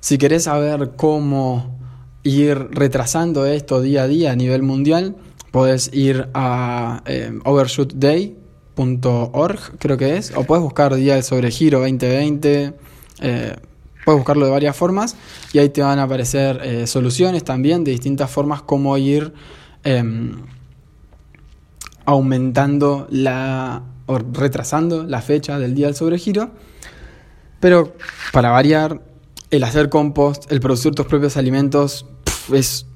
si 0.00 0.18
querés 0.18 0.44
saber 0.44 0.92
cómo 0.94 1.80
ir 2.22 2.68
retrasando 2.70 3.44
esto 3.44 3.80
día 3.80 4.04
a 4.04 4.06
día 4.06 4.30
a 4.30 4.36
nivel 4.36 4.62
mundial, 4.62 5.16
podés 5.50 5.92
ir 5.92 6.28
a 6.32 7.02
em, 7.06 7.40
overshootday.org, 8.76 9.78
creo 9.78 9.96
que 9.96 10.16
es, 10.16 10.32
o 10.34 10.44
puedes 10.44 10.62
buscar 10.62 10.94
Día 10.94 11.14
del 11.14 11.22
Sobregiro 11.22 11.80
2020. 11.80 12.74
Eh, 13.20 13.56
puedes 14.04 14.18
buscarlo 14.18 14.46
de 14.46 14.50
varias 14.50 14.76
formas 14.76 15.16
y 15.52 15.58
ahí 15.58 15.68
te 15.68 15.82
van 15.82 15.98
a 15.98 16.04
aparecer 16.04 16.60
eh, 16.62 16.86
soluciones 16.86 17.44
también 17.44 17.84
de 17.84 17.92
distintas 17.92 18.30
formas 18.30 18.62
como 18.62 18.96
ir 18.98 19.32
em, 19.84 20.42
aumentando 22.04 23.06
la 23.10 23.82
o 24.06 24.18
retrasando 24.18 25.04
la 25.04 25.22
fecha 25.22 25.58
del 25.58 25.74
día 25.74 25.86
del 25.86 25.94
sobregiro. 25.94 26.50
Pero 27.60 27.94
para 28.32 28.50
variar, 28.50 29.00
el 29.50 29.62
hacer 29.62 29.88
compost, 29.88 30.50
el 30.50 30.60
producir 30.60 30.94
tus 30.94 31.06
propios 31.06 31.36
alimentos 31.36 32.06
es 32.52 32.86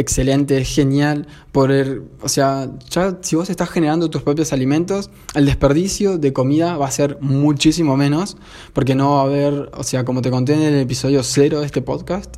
excelente, 0.00 0.64
genial. 0.64 1.26
Poder, 1.52 2.02
o 2.22 2.28
sea, 2.28 2.70
ya 2.88 3.18
si 3.20 3.36
vos 3.36 3.50
estás 3.50 3.70
generando 3.70 4.10
tus 4.10 4.22
propios 4.22 4.52
alimentos, 4.52 5.10
el 5.34 5.46
desperdicio 5.46 6.18
de 6.18 6.32
comida 6.32 6.76
va 6.76 6.86
a 6.86 6.90
ser 6.90 7.18
muchísimo 7.20 7.96
menos, 7.96 8.36
porque 8.72 8.94
no 8.94 9.14
va 9.14 9.20
a 9.20 9.24
haber, 9.24 9.70
o 9.74 9.82
sea, 9.82 10.04
como 10.04 10.22
te 10.22 10.30
conté 10.30 10.54
en 10.54 10.62
el 10.62 10.74
episodio 10.80 11.22
0 11.22 11.60
de 11.60 11.66
este 11.66 11.82
podcast, 11.82 12.36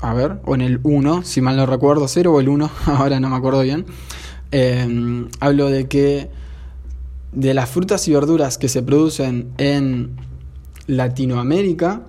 a 0.00 0.14
ver, 0.14 0.40
o 0.44 0.54
en 0.54 0.60
el 0.60 0.80
1, 0.82 1.24
si 1.24 1.40
mal 1.40 1.56
no 1.56 1.66
recuerdo, 1.66 2.08
0 2.08 2.32
o 2.32 2.40
el 2.40 2.48
1, 2.48 2.70
ahora 2.86 3.20
no 3.20 3.28
me 3.28 3.36
acuerdo 3.36 3.62
bien, 3.62 3.86
eh, 4.52 5.26
hablo 5.40 5.68
de 5.68 5.88
que 5.88 6.30
de 7.32 7.54
las 7.54 7.70
frutas 7.70 8.06
y 8.08 8.12
verduras 8.12 8.58
que 8.58 8.68
se 8.68 8.82
producen 8.82 9.52
en 9.56 10.16
Latinoamérica, 10.86 12.02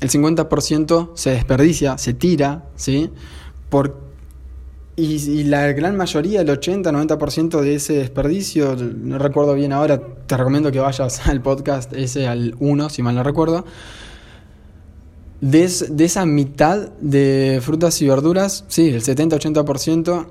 el 0.00 0.10
50% 0.10 1.12
se 1.14 1.30
desperdicia, 1.30 1.98
se 1.98 2.14
tira, 2.14 2.64
¿sí? 2.76 3.10
Por, 3.74 3.96
y, 4.94 5.42
la 5.42 5.72
gran 5.72 5.96
mayoría, 5.96 6.42
el 6.42 6.48
80-90% 6.48 7.60
de 7.60 7.74
ese 7.74 7.94
desperdicio, 7.94 8.76
no 8.76 9.18
recuerdo 9.18 9.52
bien 9.54 9.72
ahora, 9.72 10.00
te 10.00 10.36
recomiendo 10.36 10.70
que 10.70 10.78
vayas 10.78 11.26
al 11.26 11.42
podcast 11.42 11.92
ese, 11.92 12.28
al 12.28 12.54
1, 12.60 12.88
si 12.88 13.02
mal 13.02 13.16
no 13.16 13.24
recuerdo, 13.24 13.64
de, 15.40 15.68
de 15.90 16.04
esa 16.04 16.24
mitad 16.24 16.92
de 17.00 17.58
frutas 17.64 18.00
y 18.00 18.06
verduras, 18.06 18.64
sí, 18.68 18.90
el 18.90 19.02
70-80% 19.02 20.26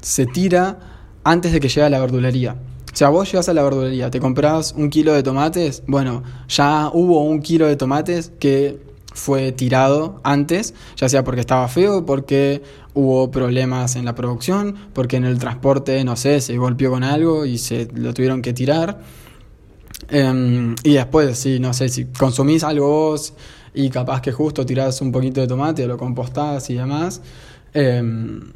se 0.00 0.26
tira 0.26 0.78
antes 1.24 1.50
de 1.50 1.58
que 1.58 1.66
llegue 1.66 1.82
a 1.82 1.90
la 1.90 1.98
verdulería. 1.98 2.52
O 2.92 2.96
sea, 2.96 3.08
vos 3.08 3.28
llegas 3.28 3.48
a 3.48 3.54
la 3.54 3.64
verdulería, 3.64 4.08
te 4.08 4.20
compras 4.20 4.72
un 4.76 4.88
kilo 4.88 5.14
de 5.14 5.24
tomates, 5.24 5.82
bueno, 5.88 6.22
ya 6.46 6.90
hubo 6.92 7.24
un 7.24 7.42
kilo 7.42 7.66
de 7.66 7.74
tomates 7.74 8.30
que 8.38 8.91
fue 9.14 9.52
tirado 9.52 10.20
antes, 10.24 10.74
ya 10.96 11.08
sea 11.08 11.24
porque 11.24 11.40
estaba 11.40 11.68
feo, 11.68 12.04
porque 12.06 12.62
hubo 12.94 13.30
problemas 13.30 13.96
en 13.96 14.04
la 14.04 14.14
producción, 14.14 14.76
porque 14.92 15.16
en 15.16 15.24
el 15.24 15.38
transporte, 15.38 16.02
no 16.04 16.16
sé, 16.16 16.40
se 16.40 16.56
golpeó 16.56 16.90
con 16.90 17.04
algo 17.04 17.44
y 17.44 17.58
se 17.58 17.88
lo 17.94 18.14
tuvieron 18.14 18.42
que 18.42 18.52
tirar. 18.52 19.00
Em, 20.08 20.74
y 20.82 20.94
después, 20.94 21.38
sí, 21.38 21.58
no 21.60 21.72
sé, 21.72 21.88
si 21.88 22.06
consumís 22.06 22.64
algo 22.64 22.88
vos 22.88 23.34
y 23.74 23.88
capaz 23.90 24.20
que 24.20 24.32
justo 24.32 24.66
tirás 24.66 25.00
un 25.00 25.12
poquito 25.12 25.40
de 25.40 25.46
tomate 25.46 25.84
o 25.84 25.88
lo 25.88 25.96
compostás 25.96 26.68
y 26.70 26.74
demás. 26.74 27.22
Em, 27.72 28.52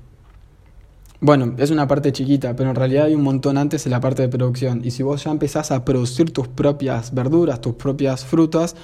bueno, 1.21 1.55
es 1.57 1.71
una 1.71 1.89
parte 1.89 2.13
chiquita, 2.13 2.55
pero 2.55 2.71
en 2.71 2.77
realidad 2.77 3.07
hay 3.07 3.15
un 3.15 3.23
montón 3.23 3.57
antes 3.57 3.87
en 3.87 3.93
la 3.93 4.01
parte 4.01 4.23
de 4.23 4.29
producción. 4.29 4.83
Y 4.85 4.91
si 4.91 5.03
vos 5.03 5.25
ya 5.25 5.31
empezás 5.31 5.71
a 5.71 5.85
producir 5.85 6.31
tus 6.33 6.47
propias 6.49 7.15
verduras, 7.15 7.61
tus 7.61 7.75
propias 7.75 8.25
frutas, 8.25 8.77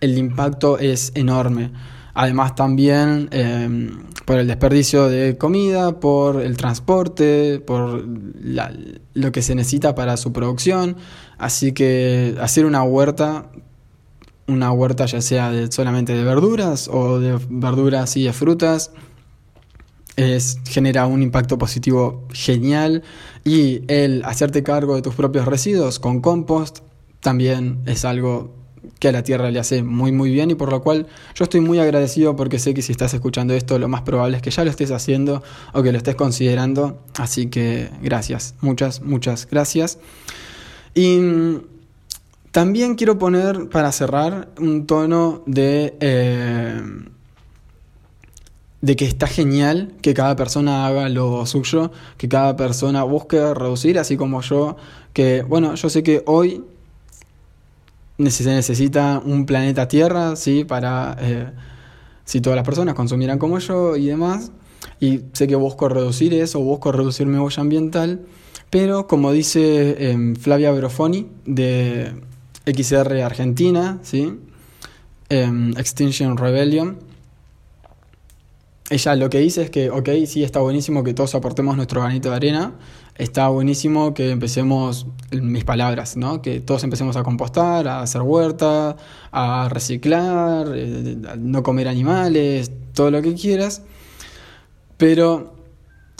el 0.00 0.18
impacto 0.18 0.78
es 0.78 1.12
enorme. 1.14 1.70
Además 2.14 2.54
también 2.54 3.28
em, 3.30 4.02
por 4.24 4.38
el 4.38 4.46
desperdicio 4.46 5.08
de 5.08 5.38
comida, 5.38 6.00
por 6.00 6.40
el 6.42 6.56
transporte, 6.56 7.60
por 7.60 8.04
lo 9.14 9.32
que 9.32 9.42
se 9.42 9.54
necesita 9.54 9.94
para 9.94 10.16
su 10.16 10.32
producción. 10.32 10.96
Así 11.38 11.72
que 11.72 12.36
hacer 12.40 12.66
una 12.66 12.82
huerta, 12.82 13.50
una 14.46 14.72
huerta 14.72 15.06
ya 15.06 15.20
sea 15.20 15.52
solamente 15.70 16.12
de 16.14 16.24
verduras 16.24 16.88
o 16.88 17.20
de 17.20 17.38
verduras 17.48 18.16
y 18.16 18.24
de 18.24 18.32
frutas, 18.32 18.90
es, 20.16 20.58
genera 20.68 21.06
un 21.06 21.22
impacto 21.22 21.56
positivo 21.56 22.26
genial 22.32 23.02
y 23.44 23.82
el 23.86 24.22
hacerte 24.24 24.62
cargo 24.62 24.96
de 24.96 25.02
tus 25.02 25.14
propios 25.14 25.46
residuos 25.46 25.98
con 25.98 26.20
compost 26.20 26.80
también 27.20 27.80
es 27.86 28.04
algo 28.04 28.59
que 28.98 29.08
a 29.08 29.12
la 29.12 29.22
tierra 29.22 29.50
le 29.50 29.58
hace 29.58 29.82
muy 29.82 30.12
muy 30.12 30.30
bien 30.30 30.50
y 30.50 30.54
por 30.54 30.70
lo 30.70 30.82
cual 30.82 31.06
yo 31.34 31.44
estoy 31.44 31.60
muy 31.60 31.78
agradecido 31.78 32.36
porque 32.36 32.58
sé 32.58 32.74
que 32.74 32.82
si 32.82 32.92
estás 32.92 33.12
escuchando 33.14 33.54
esto 33.54 33.78
lo 33.78 33.88
más 33.88 34.02
probable 34.02 34.36
es 34.36 34.42
que 34.42 34.50
ya 34.50 34.64
lo 34.64 34.70
estés 34.70 34.90
haciendo 34.90 35.42
o 35.72 35.82
que 35.82 35.92
lo 35.92 35.98
estés 35.98 36.14
considerando. 36.14 36.98
Así 37.18 37.46
que 37.46 37.90
gracias 38.02 38.54
muchas 38.60 39.02
muchas 39.02 39.48
gracias. 39.50 39.98
Y 40.94 41.18
mm, 41.18 41.62
también 42.50 42.94
quiero 42.94 43.18
poner 43.18 43.68
para 43.68 43.92
cerrar 43.92 44.48
un 44.58 44.86
tono 44.86 45.42
de 45.46 45.96
eh, 46.00 46.80
de 48.80 48.96
que 48.96 49.04
está 49.04 49.26
genial 49.26 49.92
que 50.00 50.14
cada 50.14 50.36
persona 50.36 50.86
haga 50.86 51.08
lo 51.08 51.44
suyo, 51.46 51.92
que 52.16 52.28
cada 52.28 52.56
persona 52.56 53.02
busque 53.02 53.52
reducir, 53.54 53.98
así 53.98 54.16
como 54.16 54.40
yo, 54.40 54.76
que 55.12 55.42
bueno, 55.42 55.74
yo 55.74 55.90
sé 55.90 56.02
que 56.02 56.22
hoy 56.26 56.64
se 58.28 58.50
necesita 58.50 59.22
un 59.24 59.46
planeta 59.46 59.88
Tierra, 59.88 60.36
¿sí? 60.36 60.64
Para 60.64 61.16
eh, 61.20 61.50
si 62.24 62.40
todas 62.40 62.56
las 62.56 62.64
personas 62.64 62.94
consumieran 62.94 63.38
como 63.38 63.58
yo 63.58 63.96
y 63.96 64.06
demás, 64.06 64.52
y 65.00 65.20
sé 65.32 65.46
que 65.46 65.56
busco 65.56 65.88
reducir 65.88 66.34
eso, 66.34 66.60
busco 66.60 66.92
reducir 66.92 67.26
mi 67.26 67.38
huella 67.38 67.60
ambiental, 67.60 68.20
pero 68.70 69.06
como 69.06 69.32
dice 69.32 70.10
em, 70.10 70.36
Flavia 70.36 70.70
Brofoni 70.72 71.26
de 71.44 72.12
XR 72.66 73.22
Argentina, 73.22 73.98
¿sí? 74.02 74.38
Em, 75.28 75.72
Extinction 75.76 76.36
Rebellion, 76.36 76.98
ella 78.90 79.14
lo 79.14 79.30
que 79.30 79.38
dice 79.38 79.62
es 79.62 79.70
que, 79.70 79.88
ok, 79.88 80.08
sí, 80.26 80.42
está 80.42 80.58
buenísimo 80.58 81.04
que 81.04 81.14
todos 81.14 81.36
aportemos 81.36 81.76
nuestro 81.76 82.00
granito 82.00 82.28
de 82.30 82.36
arena, 82.36 82.74
está 83.14 83.48
buenísimo 83.48 84.14
que 84.14 84.30
empecemos, 84.30 85.06
mis 85.30 85.62
palabras, 85.62 86.16
¿no? 86.16 86.42
Que 86.42 86.60
todos 86.60 86.82
empecemos 86.82 87.16
a 87.16 87.22
compostar, 87.22 87.86
a 87.86 88.02
hacer 88.02 88.22
huerta, 88.22 88.96
a 89.30 89.68
reciclar, 89.70 90.72
eh, 90.74 91.16
no 91.38 91.62
comer 91.62 91.86
animales, 91.86 92.72
todo 92.92 93.12
lo 93.12 93.22
que 93.22 93.34
quieras, 93.34 93.82
pero 94.96 95.54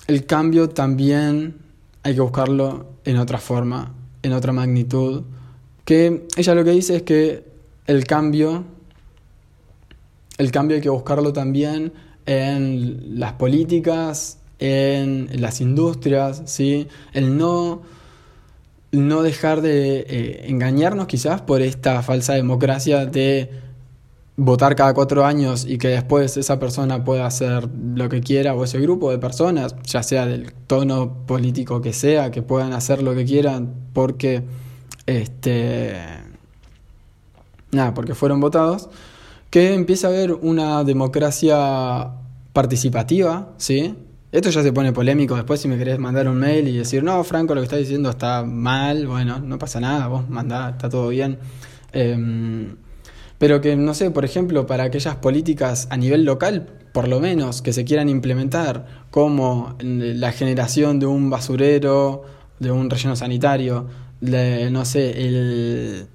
el 0.07 0.25
cambio 0.27 0.69
también 0.69 1.57
hay 2.05 2.15
que 2.15 2.21
buscarlo 2.21 2.87
en 3.05 3.17
otra 3.17 3.39
forma, 3.39 3.93
en 4.23 4.33
otra 4.33 4.53
magnitud, 4.53 5.25
que 5.85 6.29
ella 6.37 6.55
lo 6.55 6.63
que 6.63 6.71
dice 6.71 6.97
es 6.97 7.03
que 7.03 7.43
el 7.89 8.07
cambio, 8.07 8.63
el 10.39 10.53
cambio 10.53 10.77
hay 10.77 10.83
que 10.83 10.89
buscarlo 10.89 11.33
también 11.33 11.93
en 12.31 13.19
las 13.19 13.33
políticas, 13.33 14.39
en 14.61 15.29
las 15.41 15.61
industrias, 15.61 16.43
¿sí? 16.45 16.87
el 17.13 17.37
no, 17.37 17.83
no 18.93 19.23
dejar 19.23 19.63
de 19.63 20.07
eh, 20.09 20.45
engañarnos 20.47 21.09
quizás 21.09 21.43
por 21.43 21.61
esta 21.61 22.05
falsa 22.05 22.35
democracia 22.35 23.05
de 23.05 23.51
votar 24.37 24.77
cada 24.77 24.95
cuatro 24.95 25.25
años 25.27 25.67
y 25.69 25.77
que 25.77 25.89
después 25.89 26.37
esa 26.37 26.61
persona 26.61 27.03
pueda 27.03 27.27
hacer 27.27 27.69
lo 27.97 28.09
que 28.09 28.21
quiera 28.21 28.55
o 28.55 28.63
ese 28.63 28.79
grupo 28.79 29.11
de 29.11 29.19
personas, 29.19 29.75
ya 29.83 30.05
sea 30.05 30.25
del 30.25 30.53
tono 30.69 31.27
político 31.27 31.81
que 31.81 31.93
sea, 31.93 32.31
que 32.31 32.43
puedan 32.43 32.75
hacer 32.75 33.03
lo 33.03 33.13
que 33.13 33.25
quieran 33.25 33.75
porque 33.93 34.45
este 35.07 35.97
nada, 37.73 37.93
porque 37.93 38.15
fueron 38.15 38.39
votados, 38.39 38.89
que 39.51 39.75
empieza 39.75 40.07
a 40.07 40.11
haber 40.11 40.33
una 40.33 40.85
democracia 40.85 42.20
participativa, 42.53 43.55
¿sí? 43.57 43.95
Esto 44.33 44.51
ya 44.51 44.63
se 44.63 44.73
pone 44.73 44.93
polémico 44.93 45.35
después 45.35 45.61
si 45.61 45.67
me 45.67 45.77
querés 45.77 45.99
mandar 45.99 46.29
un 46.29 46.39
mail 46.39 46.69
y 46.69 46.77
decir, 46.77 47.03
no, 47.03 47.23
Franco, 47.25 47.55
lo 47.55 47.61
que 47.61 47.65
estás 47.65 47.81
diciendo 47.81 48.11
está 48.11 48.45
mal, 48.45 49.09
bueno, 49.09 49.41
no 49.41 49.59
pasa 49.59 49.81
nada, 49.81 50.07
vos 50.07 50.29
mandá, 50.29 50.71
está 50.71 50.89
todo 50.89 51.09
bien. 51.09 51.39
Em, 51.93 52.77
pero 53.39 53.61
que, 53.61 53.75
no 53.75 53.93
sé, 53.95 54.11
por 54.13 54.25
ejemplo, 54.25 54.67
para 54.67 54.85
aquellas 54.85 55.17
políticas 55.17 55.89
a 55.91 55.97
nivel 55.97 56.25
local, 56.25 56.69
por 56.93 57.09
lo 57.09 57.19
menos, 57.19 57.61
que 57.63 57.73
se 57.73 57.85
quieran 57.85 58.09
implementar, 58.09 59.05
como 59.11 59.77
la 59.81 60.31
generación 60.31 61.01
de 61.01 61.07
un 61.07 61.31
basurero, 61.31 62.23
de 62.61 62.71
un 62.71 62.89
relleno 62.91 63.17
sanitario, 63.17 63.87
no 64.21 64.85
sé, 64.85 66.07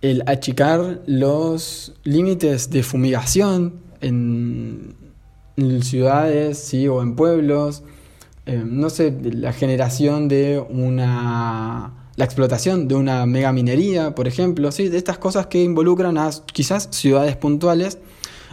el 0.00 0.22
achicar 0.26 1.02
los 1.06 1.92
límites 2.04 2.70
de 2.70 2.82
fumigación 2.82 3.80
en, 4.00 4.94
ciudades 5.82 6.58
¿sí? 6.58 6.88
o 6.88 7.02
en 7.02 7.14
pueblos, 7.14 7.82
eh, 8.46 8.62
no 8.64 8.90
sé, 8.90 9.14
la 9.22 9.52
generación 9.52 10.28
de 10.28 10.58
una 10.58 11.92
la 12.16 12.24
explotación 12.24 12.88
de 12.88 12.94
una 12.94 13.24
mega 13.26 13.52
minería, 13.52 14.14
por 14.14 14.28
ejemplo, 14.28 14.70
¿sí? 14.70 14.88
de 14.88 14.98
estas 14.98 15.18
cosas 15.18 15.46
que 15.46 15.62
involucran 15.62 16.18
a 16.18 16.30
quizás 16.52 16.88
ciudades 16.90 17.36
puntuales, 17.36 17.98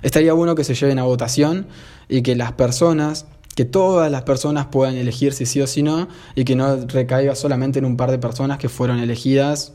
estaría 0.02 0.34
bueno 0.34 0.56
que 0.56 0.64
se 0.64 0.76
lleven 0.76 0.98
a 1.00 1.04
votación 1.04 1.68
y 2.08 2.22
que 2.22 2.36
las 2.36 2.54
personas, 2.54 3.26
que 3.56 3.66
todas 3.66 4.10
las 4.10 4.24
personas 4.24 4.68
puedan 4.68 4.96
elegir 4.96 5.34
si 5.34 5.46
sí 5.46 5.62
o 5.62 5.68
si 5.68 5.84
no, 5.84 6.08
y 6.36 6.46
que 6.46 6.56
no 6.56 6.86
recaiga 6.88 7.36
solamente 7.36 7.80
en 7.80 7.86
un 7.86 7.98
par 7.98 8.12
de 8.12 8.18
personas 8.18 8.58
que 8.60 8.70
fueron 8.70 9.00
elegidas 9.00 9.74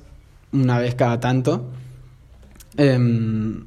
una 0.52 0.78
vez 0.78 0.94
cada 0.94 1.20
tanto. 1.20 1.66
Em, 2.76 3.66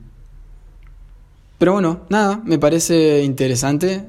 pero 1.57 1.73
bueno, 1.73 2.01
nada, 2.09 2.41
me 2.45 2.59
parece 2.59 3.23
interesante 3.23 4.05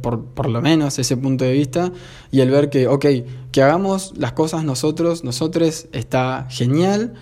por, 0.00 0.48
lo 0.48 0.62
menos 0.62 0.98
ese 0.98 1.16
punto 1.16 1.44
de 1.44 1.52
vista, 1.52 1.92
y 2.30 2.40
el 2.40 2.50
ver 2.50 2.70
que, 2.70 2.86
ok, 2.86 3.06
que 3.50 3.62
hagamos 3.62 4.12
las 4.16 4.32
cosas 4.32 4.64
nosotros, 4.64 5.24
nosotros, 5.24 5.88
está 5.92 6.46
genial, 6.48 7.14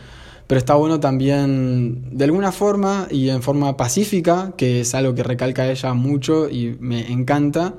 pero 0.47 0.59
está 0.59 0.75
bueno 0.75 1.01
también 1.01 2.17
de 2.17 2.25
alguna 2.25 2.53
forma 2.53 3.09
y 3.11 3.31
en 3.31 3.43
forma 3.43 3.77
pacífica, 3.77 4.53
que 4.57 4.83
es 4.83 4.95
algo 4.95 5.15
que 5.15 5.23
recalca 5.23 5.71
ella 5.71 5.95
mucho 5.95 6.51
y 6.51 6.77
me 6.81 7.11
encanta, 7.11 7.75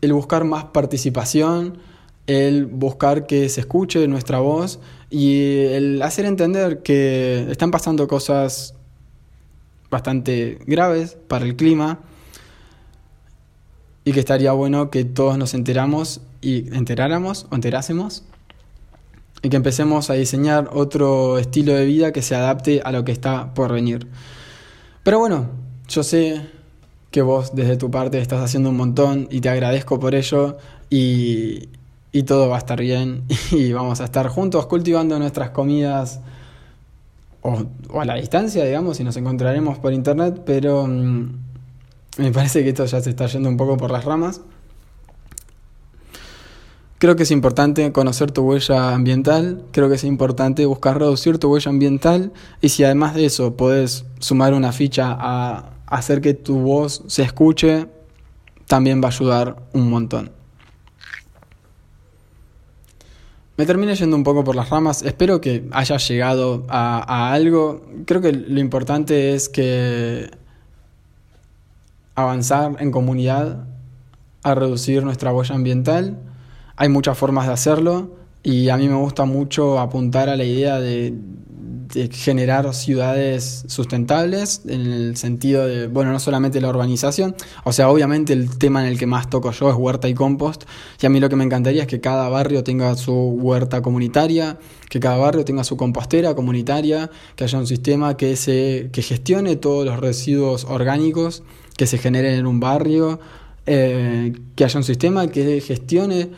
el 0.00 0.12
buscar 0.12 0.44
más 0.44 0.64
participación, 0.64 1.78
el 2.26 2.64
buscar 2.64 3.26
que 3.26 3.50
se 3.50 3.60
escuche 3.60 4.06
nuestra 4.08 4.38
voz 4.38 4.80
y 5.10 5.64
el 5.66 6.00
hacer 6.00 6.24
entender 6.24 6.82
que 6.82 7.46
están 7.50 7.70
pasando 7.70 8.08
cosas 8.08 8.74
bastante 9.94 10.58
graves 10.66 11.16
para 11.28 11.44
el 11.44 11.56
clima, 11.56 12.00
y 14.04 14.12
que 14.12 14.20
estaría 14.20 14.52
bueno 14.52 14.90
que 14.90 15.04
todos 15.04 15.38
nos 15.38 15.54
enteramos 15.54 16.20
y 16.42 16.74
enteráramos 16.74 17.46
o 17.50 17.54
enterásemos 17.54 18.22
y 19.42 19.48
que 19.48 19.56
empecemos 19.56 20.10
a 20.10 20.14
diseñar 20.14 20.70
otro 20.72 21.38
estilo 21.38 21.74
de 21.74 21.84
vida 21.84 22.12
que 22.12 22.22
se 22.22 22.34
adapte 22.34 22.82
a 22.84 22.92
lo 22.92 23.04
que 23.04 23.12
está 23.12 23.52
por 23.54 23.72
venir. 23.72 24.06
Pero 25.02 25.18
bueno, 25.18 25.50
yo 25.88 26.02
sé 26.02 26.46
que 27.10 27.22
vos 27.22 27.54
desde 27.54 27.76
tu 27.76 27.90
parte 27.90 28.18
estás 28.18 28.42
haciendo 28.42 28.70
un 28.70 28.76
montón 28.76 29.28
y 29.30 29.40
te 29.40 29.48
agradezco 29.48 30.00
por 30.00 30.14
ello 30.14 30.56
y, 30.90 31.68
y 32.12 32.22
todo 32.24 32.48
va 32.48 32.56
a 32.56 32.58
estar 32.58 32.80
bien 32.80 33.24
y 33.52 33.72
vamos 33.72 34.00
a 34.00 34.04
estar 34.04 34.28
juntos 34.28 34.66
cultivando 34.66 35.18
nuestras 35.18 35.50
comidas 35.50 36.20
o, 37.44 38.00
a 38.00 38.04
la 38.04 38.16
distancia, 38.16 38.64
digamos, 38.64 38.98
y 38.98 39.04
nos 39.04 39.16
encontraremos 39.16 39.78
por 39.78 39.92
internet, 39.92 40.42
pero... 40.44 40.86
Mm, 40.86 41.44
me 42.16 42.30
parece 42.30 42.62
que 42.62 42.68
esto 42.68 42.84
ya 42.84 43.00
se 43.00 43.10
está 43.10 43.26
yendo 43.26 43.48
un 43.48 43.56
poco 43.56 43.76
por 43.76 43.90
las 43.90 44.04
ramas. 44.04 44.40
Creo 46.98 47.16
que 47.16 47.24
es 47.24 47.30
importante 47.32 47.90
conocer 47.92 48.30
tu 48.30 48.42
huella 48.42 48.94
ambiental, 48.94 49.64
creo 49.72 49.88
que 49.88 49.96
es 49.96 50.04
importante 50.04 50.64
buscar 50.64 50.98
reducir 50.98 51.38
tu 51.38 51.52
huella 51.52 51.70
ambiental 51.70 52.32
y 52.60 52.68
si 52.68 52.84
además 52.84 53.14
de 53.14 53.26
eso 53.26 53.56
puedes 53.56 54.06
sumar 54.20 54.54
una 54.54 54.72
ficha 54.72 55.14
a 55.18 55.70
hacer 55.86 56.20
que 56.20 56.34
tu 56.34 56.60
voz 56.60 57.02
se 57.08 57.22
escuche, 57.22 57.88
también 58.66 59.02
va 59.02 59.08
a 59.08 59.10
ayudar 59.10 59.56
un 59.72 59.90
montón. 59.90 60.30
Me 63.56 63.66
terminé 63.66 63.94
yendo 63.94 64.16
un 64.16 64.24
poco 64.24 64.42
por 64.42 64.56
las 64.56 64.70
ramas, 64.70 65.02
espero 65.02 65.40
que 65.40 65.68
hayas 65.70 66.08
llegado 66.08 66.64
a, 66.68 66.98
a 66.98 67.32
algo, 67.32 67.82
creo 68.04 68.20
que 68.20 68.32
lo 68.32 68.58
importante 68.58 69.34
es 69.34 69.48
que 69.48 70.28
avanzar 72.16 72.76
en 72.80 72.90
comunidad 72.90 73.64
a 74.42 74.54
reducir 74.54 75.04
nuestra 75.04 75.32
huella 75.32 75.54
ambiental. 75.54 76.18
Hay 76.76 76.88
muchas 76.88 77.16
formas 77.16 77.46
de 77.46 77.52
hacerlo 77.52 78.10
y 78.42 78.68
a 78.68 78.76
mí 78.76 78.88
me 78.88 78.96
gusta 78.96 79.24
mucho 79.24 79.78
apuntar 79.78 80.28
a 80.28 80.36
la 80.36 80.44
idea 80.44 80.80
de, 80.80 81.14
generar 82.10 82.72
ciudades 82.74 83.64
sustentables 83.68 84.62
en 84.66 84.80
el 84.80 85.16
sentido 85.16 85.66
de, 85.66 85.86
bueno, 85.86 86.12
no 86.12 86.20
solamente 86.20 86.60
la 86.60 86.68
urbanización, 86.68 87.34
o 87.64 87.72
sea, 87.72 87.90
obviamente 87.90 88.32
el 88.32 88.58
tema 88.58 88.82
en 88.82 88.88
el 88.88 88.98
que 88.98 89.06
más 89.06 89.30
toco 89.30 89.50
yo 89.52 89.70
es 89.70 89.76
huerta 89.76 90.08
y 90.08 90.14
compost, 90.14 90.64
y 91.00 91.06
a 91.06 91.10
mí 91.10 91.20
lo 91.20 91.28
que 91.28 91.36
me 91.36 91.44
encantaría 91.44 91.82
es 91.82 91.88
que 91.88 92.00
cada 92.00 92.28
barrio 92.28 92.64
tenga 92.64 92.94
su 92.96 93.12
huerta 93.12 93.82
comunitaria, 93.82 94.58
que 94.88 95.00
cada 95.00 95.16
barrio 95.16 95.44
tenga 95.44 95.64
su 95.64 95.76
compostera 95.76 96.34
comunitaria, 96.34 97.10
que 97.36 97.44
haya 97.44 97.58
un 97.58 97.66
sistema 97.66 98.16
que, 98.16 98.36
se, 98.36 98.90
que 98.92 99.02
gestione 99.02 99.56
todos 99.56 99.84
los 99.84 99.98
residuos 99.98 100.64
orgánicos 100.64 101.42
que 101.76 101.86
se 101.86 101.98
generen 101.98 102.34
en 102.34 102.46
un 102.46 102.60
barrio, 102.60 103.20
eh, 103.66 104.32
que 104.54 104.64
haya 104.64 104.78
un 104.78 104.84
sistema 104.84 105.26
que 105.28 105.60
gestione 105.60 106.30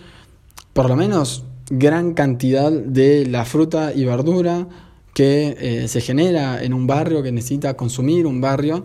por 0.72 0.88
lo 0.88 0.96
menos 0.96 1.44
gran 1.70 2.14
cantidad 2.14 2.70
de 2.70 3.26
la 3.26 3.44
fruta 3.44 3.92
y 3.92 4.04
verdura 4.04 4.68
que 5.16 5.56
eh, 5.58 5.88
se 5.88 6.02
genera 6.02 6.62
en 6.62 6.74
un 6.74 6.86
barrio, 6.86 7.22
que 7.22 7.32
necesita 7.32 7.74
consumir 7.74 8.26
un 8.26 8.42
barrio. 8.42 8.84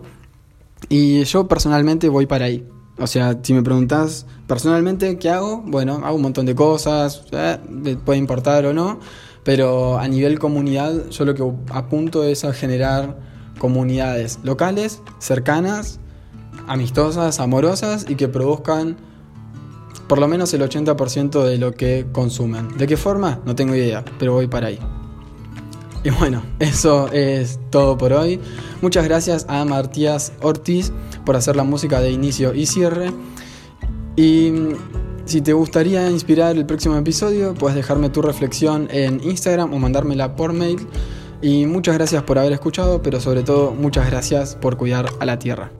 Y 0.88 1.22
yo 1.24 1.46
personalmente 1.46 2.08
voy 2.08 2.24
para 2.24 2.46
ahí. 2.46 2.66
O 2.96 3.06
sea, 3.06 3.38
si 3.42 3.52
me 3.52 3.62
preguntas 3.62 4.24
personalmente 4.46 5.18
qué 5.18 5.28
hago, 5.28 5.62
bueno, 5.66 6.00
hago 6.02 6.16
un 6.16 6.22
montón 6.22 6.46
de 6.46 6.54
cosas, 6.54 7.24
eh, 7.32 7.58
puede 8.02 8.18
importar 8.18 8.64
o 8.64 8.72
no, 8.72 8.98
pero 9.44 9.98
a 9.98 10.08
nivel 10.08 10.38
comunidad 10.38 11.10
yo 11.10 11.26
lo 11.26 11.34
que 11.34 11.44
apunto 11.70 12.24
es 12.24 12.46
a 12.46 12.54
generar 12.54 13.18
comunidades 13.58 14.38
locales, 14.42 15.02
cercanas, 15.18 16.00
amistosas, 16.66 17.40
amorosas 17.40 18.06
y 18.08 18.14
que 18.14 18.28
produzcan 18.28 18.96
por 20.08 20.18
lo 20.18 20.28
menos 20.28 20.54
el 20.54 20.62
80% 20.62 21.44
de 21.44 21.58
lo 21.58 21.72
que 21.72 22.06
consumen. 22.10 22.74
¿De 22.78 22.86
qué 22.86 22.96
forma? 22.96 23.42
No 23.44 23.54
tengo 23.54 23.74
idea, 23.74 24.02
pero 24.18 24.32
voy 24.32 24.46
para 24.46 24.68
ahí. 24.68 24.78
Y 26.04 26.10
bueno, 26.10 26.42
eso 26.58 27.10
es 27.12 27.60
todo 27.70 27.96
por 27.96 28.12
hoy. 28.12 28.40
Muchas 28.80 29.04
gracias 29.04 29.46
a 29.48 29.64
Martías 29.64 30.32
Ortiz 30.42 30.92
por 31.24 31.36
hacer 31.36 31.54
la 31.54 31.64
música 31.64 32.00
de 32.00 32.10
inicio 32.10 32.54
y 32.54 32.66
cierre. 32.66 33.12
Y 34.16 34.52
si 35.24 35.40
te 35.40 35.52
gustaría 35.52 36.10
inspirar 36.10 36.56
el 36.56 36.66
próximo 36.66 36.96
episodio, 36.96 37.54
puedes 37.54 37.76
dejarme 37.76 38.10
tu 38.10 38.20
reflexión 38.20 38.88
en 38.90 39.22
Instagram 39.22 39.72
o 39.72 39.78
mandármela 39.78 40.34
por 40.34 40.52
mail. 40.52 40.86
Y 41.40 41.66
muchas 41.66 41.94
gracias 41.94 42.22
por 42.24 42.38
haber 42.38 42.52
escuchado, 42.52 43.02
pero 43.02 43.20
sobre 43.20 43.42
todo 43.42 43.72
muchas 43.72 44.06
gracias 44.10 44.56
por 44.56 44.76
cuidar 44.76 45.06
a 45.20 45.24
la 45.24 45.38
Tierra. 45.38 45.70